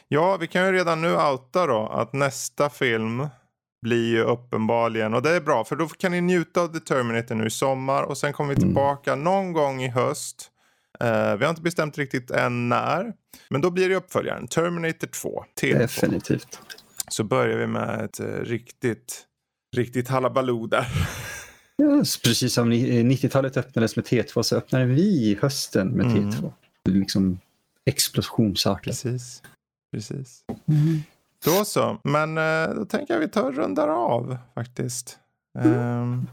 [0.08, 3.26] Ja, vi kan ju redan nu outa då att nästa film
[3.82, 7.34] blir ju uppenbarligen, och det är bra för då kan ni njuta av The Terminator
[7.34, 8.68] nu i sommar och sen kommer vi Mm.
[8.68, 10.50] tillbaka någon gång i höst.
[11.00, 13.12] Eh, vi har inte bestämt riktigt än när,
[13.50, 15.44] men då blir det uppföljaren Terminator 2.
[15.62, 15.78] T2.
[15.78, 16.60] Definitivt.
[17.08, 19.24] Så börjar vi med ett eh, riktigt,
[19.76, 20.86] riktigt halabaloo där.
[21.76, 21.86] Ja,
[22.24, 26.30] precis som ni- 90-talet öppnades med T2 så öppnade vi hösten med Mm.
[26.30, 26.52] T2.
[26.84, 27.38] Det är liksom
[27.86, 28.84] explosionsartat.
[28.84, 29.42] Precis.
[29.92, 30.40] Precis.
[31.44, 35.18] Då så, men eh, då tänker jag vi tar och rundar av faktiskt.
[35.58, 36.26] Ehm,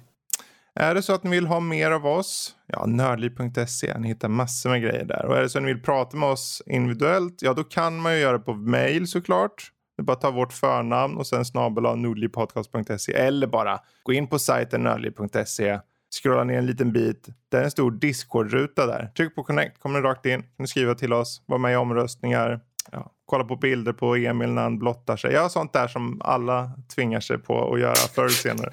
[0.79, 2.55] är det så att ni vill ha mer av oss?
[2.67, 3.97] Ja, nördliv.se.
[3.99, 5.25] Ni hittar massor med grejer där.
[5.25, 7.41] Och är det så att ni vill prata med oss individuellt?
[7.41, 9.71] Ja, då kan man ju göra det på mail såklart.
[9.95, 11.85] Det är bara att ta vårt förnamn och sen snabel.
[11.85, 15.79] Eller bara gå in på sajten nördliv.se.
[16.21, 17.27] Scrolla ner en liten bit.
[17.51, 19.11] Det är en stor Discord-ruta där.
[19.17, 20.41] Tryck på connect, kommer rakt in.
[20.41, 22.59] Kan du skriva till oss, vara med i omröstningar.
[22.91, 25.33] Ja, kolla på bilder på Emil när han blottar sig.
[25.33, 28.71] Ja, sånt där som alla tvingar sig på att göra förr eller senare.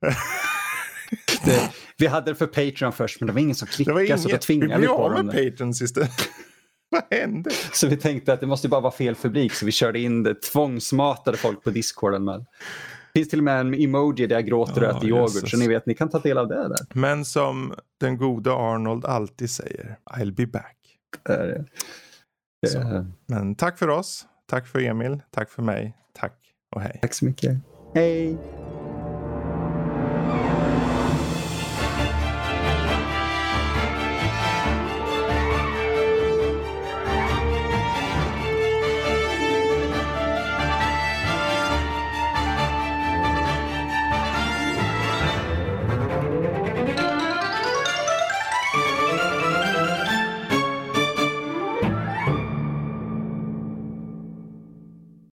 [1.44, 4.20] Det, vi hade det för Patreon först men det var ingen som Det var klickade
[4.20, 4.42] så då inget.
[4.42, 5.26] Vi tvingade vi blev på av dem.
[5.26, 5.50] med det.
[5.50, 6.10] patrons istället.
[6.94, 7.50] Vad hände?
[7.72, 10.42] Så vi tänkte att det måste bara vara fel publik så vi körde in det,
[10.42, 12.38] tvångsmatade folk på discorden med.
[13.12, 15.68] Det finns till och med en emoji där jag gråter och äter yoghurt så ni
[15.68, 16.76] vet, ni kan ta del av det där.
[16.92, 20.76] Men som den gode Arnold alltid säger, I'll be back.
[21.26, 21.64] Det är-
[22.62, 22.78] det Så.
[22.78, 24.26] är- Men tack för oss.
[24.50, 25.20] Tack för Emil.
[25.30, 25.96] Tack för mig.
[26.18, 26.38] Tack
[26.74, 26.98] och hej.
[27.02, 27.56] Tack så mycket.
[27.94, 28.38] Hej!